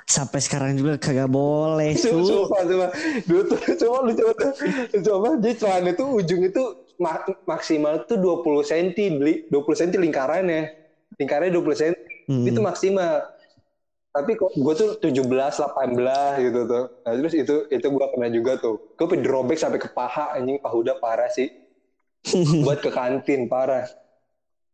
Sampai 0.08 0.40
sekarang 0.40 0.76
juga 0.76 0.96
kagak 0.96 1.28
boleh, 1.28 1.96
Su. 1.96 2.24
coba, 2.24 2.64
coba. 2.64 2.86
Dulu 3.28 3.42
tuh, 3.48 3.58
coba 3.80 3.96
lu 4.04 4.12
coba 4.16 4.32
tuh. 4.36 4.52
Coba, 5.04 5.28
jadi 5.40 5.54
celana 5.56 5.90
tuh 5.92 6.08
ujung 6.20 6.42
itu 6.44 6.62
ma- 7.00 7.24
maksimal 7.44 8.04
tuh 8.08 8.16
20 8.20 8.64
cm 8.64 9.20
beli. 9.20 9.34
20 9.48 9.78
cm 9.78 10.00
lingkarannya. 10.00 10.62
Lingkarannya 11.16 11.52
20 11.54 11.80
cm. 11.80 11.94
Hmm. 12.28 12.44
Itu 12.48 12.60
maksimal. 12.64 13.24
Tapi 14.12 14.36
kok 14.36 14.52
gue 14.52 14.74
tuh 14.76 14.90
17, 15.00 15.24
18 15.24 16.44
gitu 16.44 16.60
tuh. 16.68 16.84
Nah 17.04 17.12
terus 17.16 17.34
itu 17.36 17.54
itu 17.72 17.86
gue 17.88 18.06
kena 18.12 18.28
juga 18.28 18.52
tuh. 18.60 18.76
Gue 18.96 19.08
sampai 19.08 19.20
dirobek 19.24 19.58
sampai 19.60 19.80
ke 19.80 19.88
paha 19.88 20.36
anjing. 20.36 20.60
Paha 20.60 20.76
udah 20.76 20.96
parah 21.00 21.32
sih. 21.32 21.48
Buat 22.64 22.84
ke 22.84 22.92
kantin 22.92 23.48
parah. 23.48 23.88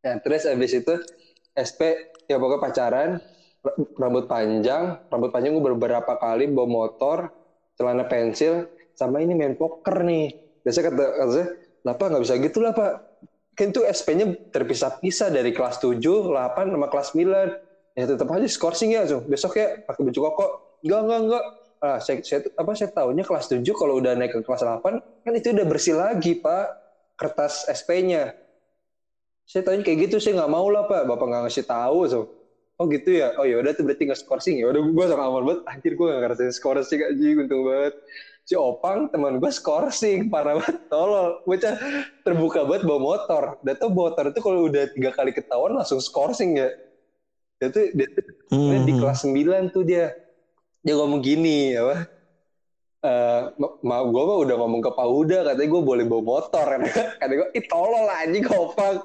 Nah 0.02 0.18
terus 0.22 0.46
abis 0.46 0.82
itu 0.82 0.94
SP 1.54 2.10
ya 2.30 2.38
pokoknya 2.38 2.62
pacaran 2.62 3.10
rambut 3.96 4.24
panjang 4.30 5.02
rambut 5.08 5.30
panjang 5.32 5.52
gue 5.56 5.64
beberapa 5.74 6.12
kali 6.16 6.48
bawa 6.48 6.68
motor 6.68 7.32
celana 7.78 8.04
pensil 8.10 8.66
sama 8.98 9.22
ini 9.22 9.38
main 9.38 9.54
poker 9.54 10.02
nih. 10.02 10.34
Biasa 10.66 10.82
kata 10.82 11.04
kata 11.22 11.30
saya 11.30 11.46
kenapa 11.86 12.02
nggak 12.10 12.22
bisa 12.26 12.34
gitu 12.42 12.58
lah 12.58 12.74
pak? 12.74 12.92
Kan 13.54 13.70
itu 13.70 13.82
SP-nya 13.86 14.26
terpisah-pisah 14.50 15.30
dari 15.30 15.54
kelas 15.54 15.78
7, 15.78 16.02
8 16.02 16.74
sama 16.74 16.86
kelas 16.90 17.14
9 17.14 17.98
ya 17.98 18.06
tetap 18.06 18.30
aja 18.30 18.46
skorsing 18.46 18.94
ya 18.94 19.02
so. 19.06 19.22
besok 19.22 19.58
ya 19.62 19.78
pakai 19.86 20.02
baju 20.02 20.18
koko. 20.30 20.46
Enggak 20.82 21.00
enggak 21.06 21.20
enggak 21.22 21.44
ah, 21.78 21.98
saya, 22.02 22.16
saya, 22.26 22.40
apa 22.58 22.70
saya 22.74 22.90
tahunya 22.90 23.22
kelas 23.22 23.46
7 23.46 23.62
kalau 23.78 23.94
udah 24.02 24.12
naik 24.18 24.34
ke 24.34 24.42
kelas 24.42 24.62
8 24.66 25.22
kan 25.22 25.32
itu 25.38 25.54
udah 25.54 25.66
bersih 25.70 25.94
lagi 25.94 26.34
pak. 26.42 26.66
Kertas 27.18 27.70
SP-nya 27.70 28.34
saya 29.48 29.64
tanya 29.64 29.80
kayak 29.86 30.10
gitu 30.10 30.18
saya 30.18 30.42
nggak 30.42 30.50
mau 30.50 30.66
lah 30.66 30.90
pak. 30.90 31.06
Bapak 31.06 31.26
nggak 31.30 31.42
ngasih 31.46 31.66
tahu 31.66 32.00
so 32.10 32.20
oh 32.78 32.86
gitu 32.86 33.10
ya? 33.10 33.34
Oh 33.36 33.44
ya 33.44 33.58
udah 33.58 33.74
tuh 33.74 33.82
berarti 33.84 34.06
nggak 34.08 34.20
skorsing 34.22 34.62
ya? 34.62 34.70
Udah 34.70 34.80
gue 34.80 35.04
sama 35.10 35.24
aman 35.26 35.42
banget. 35.44 35.60
Anjir 35.66 35.92
gue 35.98 36.06
nggak 36.06 36.20
ngerasain 36.22 36.54
skorsing 36.54 37.00
anjing 37.02 37.36
untung 37.42 37.62
banget. 37.66 37.94
Si 38.48 38.54
opang 38.56 39.12
teman 39.12 39.36
gue 39.42 39.50
skorsing 39.52 40.30
parah 40.32 40.56
banget. 40.56 40.78
Tolol. 40.88 41.42
Bocah 41.44 41.74
terbuka 42.22 42.60
banget 42.64 42.82
bawa 42.86 43.00
motor. 43.02 43.42
Tau 43.60 43.88
bawa 43.90 44.14
motor 44.14 44.24
itu 44.30 44.40
kalau 44.40 44.60
udah 44.70 44.84
tiga 44.94 45.10
kali 45.12 45.30
ketahuan 45.34 45.74
langsung 45.76 45.98
skorsing 45.98 46.56
ya. 46.56 46.70
Dia 47.58 47.68
tuh 47.74 47.90
dia 47.92 48.06
tuh 48.14 48.24
Hmm. 48.48 48.80
di 48.88 48.96
kelas 48.96 49.28
9 49.28 49.68
tuh 49.68 49.84
dia. 49.84 50.08
Dia 50.80 50.94
ngomong 50.96 51.20
gini 51.20 51.76
apa 51.76 52.08
Eh, 52.98 53.42
ma- 53.62 53.76
ma 53.86 53.96
gue 54.02 54.22
udah 54.42 54.56
ngomong 54.58 54.82
ke 54.82 54.90
Pak 54.90 55.06
Huda 55.06 55.38
katanya 55.46 55.70
gue 55.70 55.82
boleh 55.86 56.02
bawa 56.02 56.22
motor. 56.42 56.66
Kata 57.22 57.30
gue 57.30 57.48
ih 57.54 57.64
tolol 57.70 58.10
anjing 58.10 58.42
kopang 58.42 58.98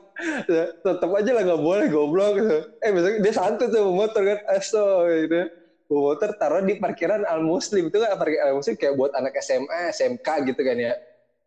tetep 0.82 1.10
aja 1.14 1.32
lah 1.38 1.44
nggak 1.46 1.62
boleh 1.62 1.86
goblok. 1.94 2.34
Eh 2.82 2.90
besok 2.90 3.22
dia 3.22 3.34
santai 3.38 3.70
tuh 3.70 3.86
bawa 3.86 3.94
motor 4.10 4.22
kan. 4.26 4.40
Aso 4.50 5.06
gitu. 5.14 5.46
Bawa 5.86 6.02
motor 6.10 6.30
taruh 6.42 6.62
di 6.66 6.74
parkiran 6.82 7.22
Al 7.30 7.46
Muslim 7.46 7.94
itu 7.94 7.98
kan 8.02 8.18
parkiran 8.18 8.46
Al 8.50 8.56
Muslim 8.58 8.74
kayak 8.82 8.94
buat 8.98 9.12
anak 9.14 9.34
SMA 9.38 9.94
SMK 9.94 10.28
gitu 10.50 10.62
kan 10.66 10.78
ya. 10.82 10.94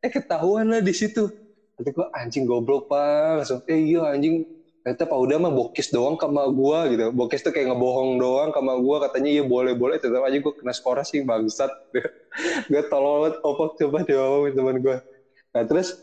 Eh 0.07 0.11
ketahuan 0.15 0.71
lah 0.71 0.79
di 0.79 0.95
situ. 0.95 1.27
Kata 1.75 1.91
gue 1.91 2.07
anjing 2.15 2.47
goblok 2.47 2.87
pak. 2.87 3.43
Langsung 3.43 3.59
eh 3.67 3.81
iya 3.91 4.07
anjing 4.15 4.47
ternyata 4.87 5.03
Pak 5.11 5.19
Huda 5.19 5.43
mah 5.43 5.51
bokis 5.51 5.91
doang 5.91 6.15
sama 6.15 6.47
gua 6.47 6.87
gitu. 6.87 7.11
Bokis 7.11 7.43
tuh 7.43 7.51
kayak 7.51 7.75
ngebohong 7.75 8.23
doang 8.23 8.55
sama 8.55 8.79
gua. 8.79 9.03
Katanya 9.11 9.35
iya 9.35 9.43
boleh 9.43 9.75
boleh 9.75 9.99
tetap 9.99 10.23
aja 10.23 10.39
gua 10.39 10.55
kena 10.55 10.71
skor 10.71 11.03
sih 11.03 11.27
bangsat. 11.27 11.75
Gue 12.71 12.87
tolol 12.87 13.27
banget. 13.27 13.35
Opok 13.43 13.75
coba 13.83 14.07
diomongin 14.07 14.55
teman 14.55 14.79
gua. 14.79 15.03
Nah 15.59 15.67
terus 15.67 15.99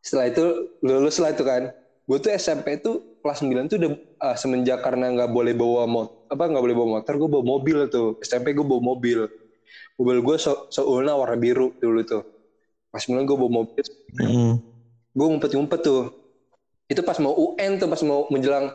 setelah 0.00 0.32
itu 0.32 0.44
lulus 0.80 1.20
lah 1.20 1.36
itu 1.36 1.44
kan. 1.44 1.76
Gue 2.08 2.16
tuh 2.16 2.32
SMP 2.32 2.80
tuh 2.80 3.20
kelas 3.20 3.44
9 3.44 3.68
tuh 3.68 3.76
udah 3.84 3.92
ah, 4.24 4.32
semenjak 4.32 4.80
karena 4.80 5.12
nggak 5.12 5.36
boleh 5.36 5.52
bawa 5.52 5.84
mot 5.84 6.24
apa 6.32 6.48
nggak 6.48 6.64
boleh 6.64 6.76
bawa 6.78 6.88
motor 6.96 7.20
gue 7.20 7.28
bawa 7.28 7.44
mobil 7.44 7.84
tuh. 7.92 8.16
SMP 8.24 8.56
gue 8.56 8.64
bawa 8.64 8.96
mobil. 8.96 9.28
Mobil 10.00 10.18
gue 10.24 10.36
so 10.40 10.72
seulna 10.72 11.12
warna 11.12 11.36
biru 11.36 11.76
dulu 11.84 12.00
tuh. 12.00 12.24
Pas 12.88 13.04
9 13.04 13.28
gue 13.28 13.36
bawa 13.36 13.52
mobil. 13.60 13.84
Hmm. 14.16 14.56
gue 15.12 15.26
ngumpet-ngumpet 15.28 15.80
tuh 15.84 16.25
itu 16.92 17.00
pas 17.02 17.18
mau 17.22 17.34
UN 17.34 17.72
tuh 17.80 17.88
pas 17.90 18.02
mau 18.06 18.26
menjelang 18.34 18.70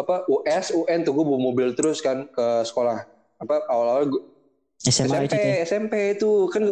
apa 0.00 0.14
US 0.30 0.66
UN 0.74 1.00
tuh 1.06 1.12
gue 1.16 1.24
bawa 1.26 1.40
mobil 1.40 1.68
terus 1.78 1.98
kan 2.04 2.26
ke 2.30 2.46
sekolah 2.68 2.98
apa 3.42 3.54
awal-awal 3.72 4.04
gua- 4.12 4.26
SMA 4.94 5.18
SMP 5.18 5.32
itu 5.32 5.36
ya? 5.50 5.56
SMP 5.68 5.94
itu 6.16 6.30
kan 6.52 6.62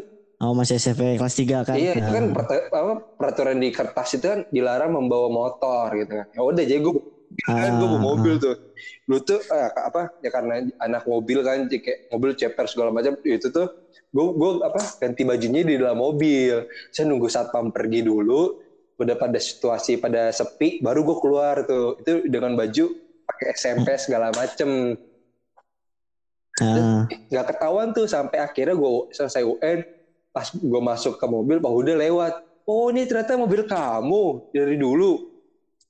Oh 0.43 0.53
masih 0.59 0.75
SMP 0.83 1.03
kelas 1.19 1.35
3 1.41 1.59
kan? 1.69 1.81
iya 1.81 1.91
itu 1.99 2.11
kan 2.17 2.25
Nah. 2.29 2.35
perta- 2.35 2.67
apa, 2.71 2.93
peraturan 3.19 3.59
di 3.63 3.69
kertas 3.75 4.09
itu 4.17 4.27
kan 4.33 4.41
dilarang 4.57 4.91
membawa 4.97 5.29
motor 5.33 5.87
gitu 5.99 6.13
kan 6.23 6.27
ya 6.37 6.41
udah 6.45 6.63
jadi 6.71 6.81
gue 6.85 6.93
kan 7.63 7.73
gue 7.81 7.89
bawa 7.91 8.03
Ah, 8.03 8.05
mobil 8.11 8.35
tuh 8.43 8.55
dulu 9.09 9.21
tuh 9.29 9.41
eh, 9.55 9.71
apa 9.89 10.01
ya 10.25 10.31
karena 10.37 10.55
anak 10.83 11.03
mobil 11.09 11.39
kan 11.47 11.59
kayak 11.71 11.99
mobil 12.13 12.31
ceper 12.41 12.67
segala 12.71 12.91
macam 12.95 13.15
itu 13.27 13.49
tuh 13.51 13.67
gue 14.15 14.27
gue 14.41 14.51
apa 14.69 14.81
ganti 15.03 15.23
bajunya 15.27 15.61
di 15.67 15.75
dalam 15.81 15.99
mobil 15.99 16.65
saya 16.95 17.05
nunggu 17.11 17.29
satpam 17.31 17.71
pergi 17.75 18.01
dulu 18.07 18.55
udah 18.95 19.17
pada 19.19 19.39
situasi 19.43 19.99
pada 19.99 20.31
sepi 20.31 20.79
baru 20.79 21.03
gue 21.03 21.17
keluar 21.19 21.55
tuh. 21.67 21.99
Itu 22.01 22.27
dengan 22.31 22.55
baju 22.55 22.95
pakai 23.27 23.47
SMP 23.57 23.89
segala 23.99 24.31
macem. 24.35 24.95
Ah. 26.63 27.11
nggak 27.11 27.47
ketahuan 27.51 27.91
tuh 27.91 28.07
sampai 28.07 28.39
akhirnya 28.39 28.79
gue 28.79 29.11
selesai 29.11 29.43
UN 29.43 29.83
pas 30.31 30.47
gue 30.55 30.81
masuk 30.87 31.19
ke 31.19 31.27
mobil 31.27 31.59
Pak 31.59 31.73
Huda 31.75 31.99
lewat. 31.99 32.35
Oh 32.71 32.95
ini 32.95 33.11
ternyata 33.11 33.35
mobil 33.35 33.67
kamu 33.67 34.55
dari 34.55 34.79
dulu. 34.79 35.35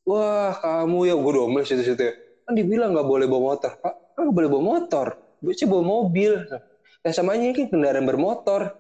Wah 0.09 0.57
kamu 0.57 1.13
ya 1.13 1.15
gue 1.21 1.33
domel 1.37 1.65
situ 1.69 1.85
situ. 1.85 2.09
Kan 2.49 2.57
dibilang 2.57 2.97
nggak 2.97 3.09
boleh 3.09 3.29
bawa 3.29 3.57
motor. 3.57 3.77
Pak 3.77 4.17
kan 4.17 4.21
nggak 4.25 4.37
boleh 4.41 4.49
bawa 4.49 4.63
motor. 4.65 5.07
Gue 5.45 5.53
sih 5.53 5.69
bawa 5.69 5.85
mobil. 5.85 6.33
Ya 7.05 7.13
sama 7.13 7.37
aja 7.37 7.45
ini 7.45 7.53
kan 7.53 7.69
kendaraan 7.69 8.09
bermotor. 8.09 8.73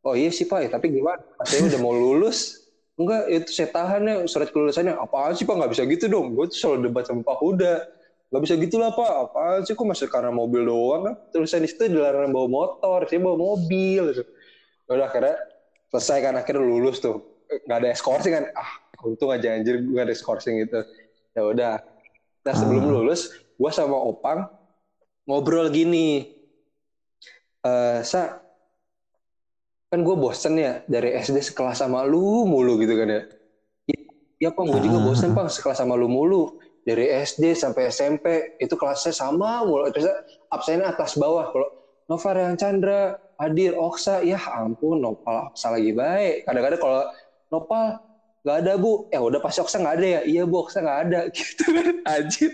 Oh 0.00 0.16
iya 0.16 0.32
sih 0.32 0.48
pak 0.48 0.64
ya, 0.64 0.68
tapi 0.72 0.88
gimana? 0.94 1.20
Saya 1.44 1.66
udah 1.68 1.80
mau 1.82 1.92
lulus 1.92 2.65
enggak 2.96 3.22
itu 3.28 3.50
saya 3.52 3.68
tahan 3.70 4.02
ya 4.08 4.14
surat 4.24 4.48
kelulusannya. 4.50 4.96
Apaan 4.96 5.36
sih 5.36 5.44
pak? 5.44 5.54
Nggak 5.56 5.72
bisa 5.76 5.82
gitu 5.84 6.04
dong. 6.08 6.32
Gue 6.32 6.48
tuh 6.48 6.58
selalu 6.58 6.90
debat 6.90 7.04
sama 7.04 7.20
Pak 7.22 7.38
Huda. 7.40 7.74
Nggak 8.32 8.42
bisa 8.42 8.54
gitu 8.56 8.76
lah 8.80 8.90
pak. 8.96 9.12
Apaan 9.30 9.60
sih? 9.68 9.76
Kok 9.76 9.86
masih 9.86 10.08
karena 10.08 10.32
mobil 10.32 10.64
doang 10.64 11.02
kan? 11.06 11.14
Tulisan 11.30 11.62
di 11.62 11.68
situ 11.68 11.86
dilarang 11.92 12.32
bawa 12.32 12.48
motor. 12.48 13.04
Saya 13.06 13.20
bawa 13.20 13.36
mobil. 13.36 14.02
Gitu. 14.12 14.24
udah 14.86 15.06
akhirnya 15.10 15.36
selesai 15.92 16.18
kan. 16.24 16.34
Akhirnya 16.40 16.62
lulus 16.64 16.98
tuh. 17.04 17.20
Nggak 17.68 17.78
ada 17.84 17.88
skorsing 17.94 18.32
kan? 18.34 18.44
Ah 18.56 18.70
untung 19.04 19.30
aja 19.30 19.54
anjir 19.54 19.78
gue 19.84 20.00
ada 20.00 20.14
skorsing 20.16 20.64
gitu. 20.64 20.80
Ya 21.36 21.42
udah. 21.44 21.74
Nah 22.42 22.54
sebelum 22.56 22.84
Ah. 22.88 22.92
lulus 23.00 23.34
gue 23.34 23.70
sama 23.70 23.94
opang 23.94 24.48
ngobrol 25.28 25.68
gini. 25.70 26.32
Eh 27.66 28.00
sa 28.02 28.40
kan 29.96 30.04
gue 30.04 30.16
bosen 30.20 30.60
ya 30.60 30.84
dari 30.84 31.16
SD 31.16 31.40
sekelas 31.40 31.80
sama 31.80 32.04
lu 32.04 32.44
mulu 32.44 32.76
gitu 32.84 32.92
kan 33.00 33.08
ya. 33.08 33.22
Iya 34.36 34.52
pang, 34.52 34.68
gue 34.68 34.84
juga 34.84 35.00
Ah. 35.00 35.04
bosen 35.08 35.32
pang 35.32 35.48
sekelas 35.48 35.80
sama 35.80 35.96
lu 35.96 36.12
mulu. 36.12 36.60
Dari 36.84 37.08
SD 37.08 37.56
sampai 37.56 37.88
SMP 37.88 38.60
itu 38.60 38.76
kelasnya 38.76 39.16
sama 39.16 39.64
mulu. 39.64 39.88
Terus 39.88 40.04
absennya 40.52 40.92
atas 40.92 41.16
bawah. 41.16 41.48
Kalau 41.48 41.68
Nova 42.12 42.30
Rian 42.36 42.60
Chandra 42.60 43.16
hadir 43.40 43.72
Oksa 43.72 44.20
ya 44.20 44.36
ampun 44.36 45.00
Nopal 45.00 45.48
Oksa 45.48 45.72
lagi 45.72 45.96
baik. 45.96 46.44
Kadang-kadang 46.44 46.80
kalau 46.84 47.02
Nopal 47.48 47.84
nggak 48.46 48.62
ada 48.62 48.72
bu. 48.78 49.10
Ya 49.10 49.18
udah 49.18 49.42
pasti 49.42 49.58
Oksa 49.58 49.82
nggak 49.82 49.96
ada 49.98 50.06
ya? 50.06 50.20
Iya 50.22 50.42
bu 50.46 50.62
Oksa 50.62 50.78
nggak 50.78 50.98
ada. 51.10 51.20
Gitu 51.34 51.64
kan. 51.66 51.94
Anjir 52.06 52.50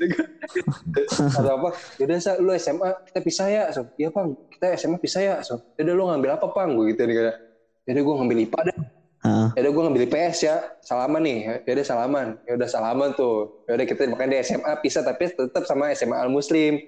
atau 1.37 1.53
apa? 1.61 1.69
Yaudah 2.01 2.17
sa 2.17 2.41
lu 2.41 2.57
SMA 2.57 2.89
kita 3.13 3.21
pisah 3.21 3.47
ya 3.53 3.63
so 3.77 3.85
iya 4.01 4.09
pang. 4.09 4.33
Kita 4.49 4.73
SMA 4.81 4.97
pisah 4.97 5.21
ya 5.21 5.35
so 5.45 5.61
yaudah 5.77 5.93
lu 5.93 6.09
ngambil 6.09 6.41
apa 6.41 6.49
pang? 6.49 6.73
Gue 6.73 6.97
gitu 6.97 7.05
nih 7.05 7.15
kayak 7.21 7.37
yaudah 7.85 8.03
gue 8.09 8.15
ngambil 8.25 8.39
IPA 8.49 8.61
deh. 8.73 8.79
Ah. 9.23 9.55
ya 9.55 9.63
udah 9.63 9.71
gue 9.71 9.83
ngambil 9.87 10.03
IPS 10.09 10.39
ya. 10.49 10.57
Salaman 10.81 11.21
nih. 11.21 11.39
Ya 11.69 11.73
udah 11.77 11.87
salaman. 11.87 12.27
Ya 12.49 12.53
udah 12.57 12.69
salaman 12.73 13.09
tuh. 13.13 13.63
Ya 13.69 13.77
udah 13.77 13.85
kita 13.85 14.09
makanya 14.09 14.41
di 14.41 14.49
SMA 14.49 14.73
pisah 14.81 15.05
tapi 15.05 15.29
tetap 15.29 15.69
sama 15.69 15.93
SMA 15.93 16.17
Al 16.17 16.33
Muslim. 16.33 16.81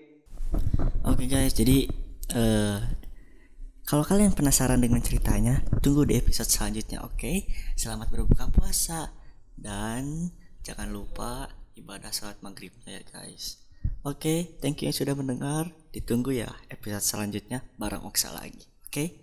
Oke 1.04 1.28
guys, 1.28 1.52
jadi 1.52 1.92
eh 2.32 3.03
kalau 3.84 4.00
kalian 4.00 4.32
penasaran 4.32 4.80
dengan 4.80 5.04
ceritanya, 5.04 5.60
tunggu 5.84 6.08
di 6.08 6.16
episode 6.16 6.48
selanjutnya, 6.48 7.04
oke? 7.04 7.20
Okay? 7.20 7.44
Selamat 7.76 8.08
berbuka 8.08 8.48
puasa 8.48 9.12
dan 9.60 10.32
jangan 10.64 10.88
lupa 10.88 11.52
ibadah 11.76 12.08
sholat 12.08 12.40
maghribnya 12.40 12.96
ya 12.96 13.04
guys. 13.12 13.60
Oke, 14.00 14.16
okay, 14.16 14.56
thank 14.64 14.80
you 14.80 14.88
yang 14.88 14.96
sudah 14.96 15.12
mendengar. 15.12 15.68
Ditunggu 15.92 16.32
ya 16.32 16.48
episode 16.72 17.04
selanjutnya 17.04 17.60
bareng 17.76 18.08
Oksa 18.08 18.32
lagi, 18.32 18.64
oke? 18.88 18.88
Okay? 18.88 19.20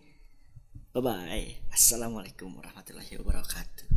Bye 0.94 1.02
bye. 1.02 1.58
Assalamualaikum 1.74 2.54
warahmatullahi 2.54 3.18
wabarakatuh. 3.18 3.90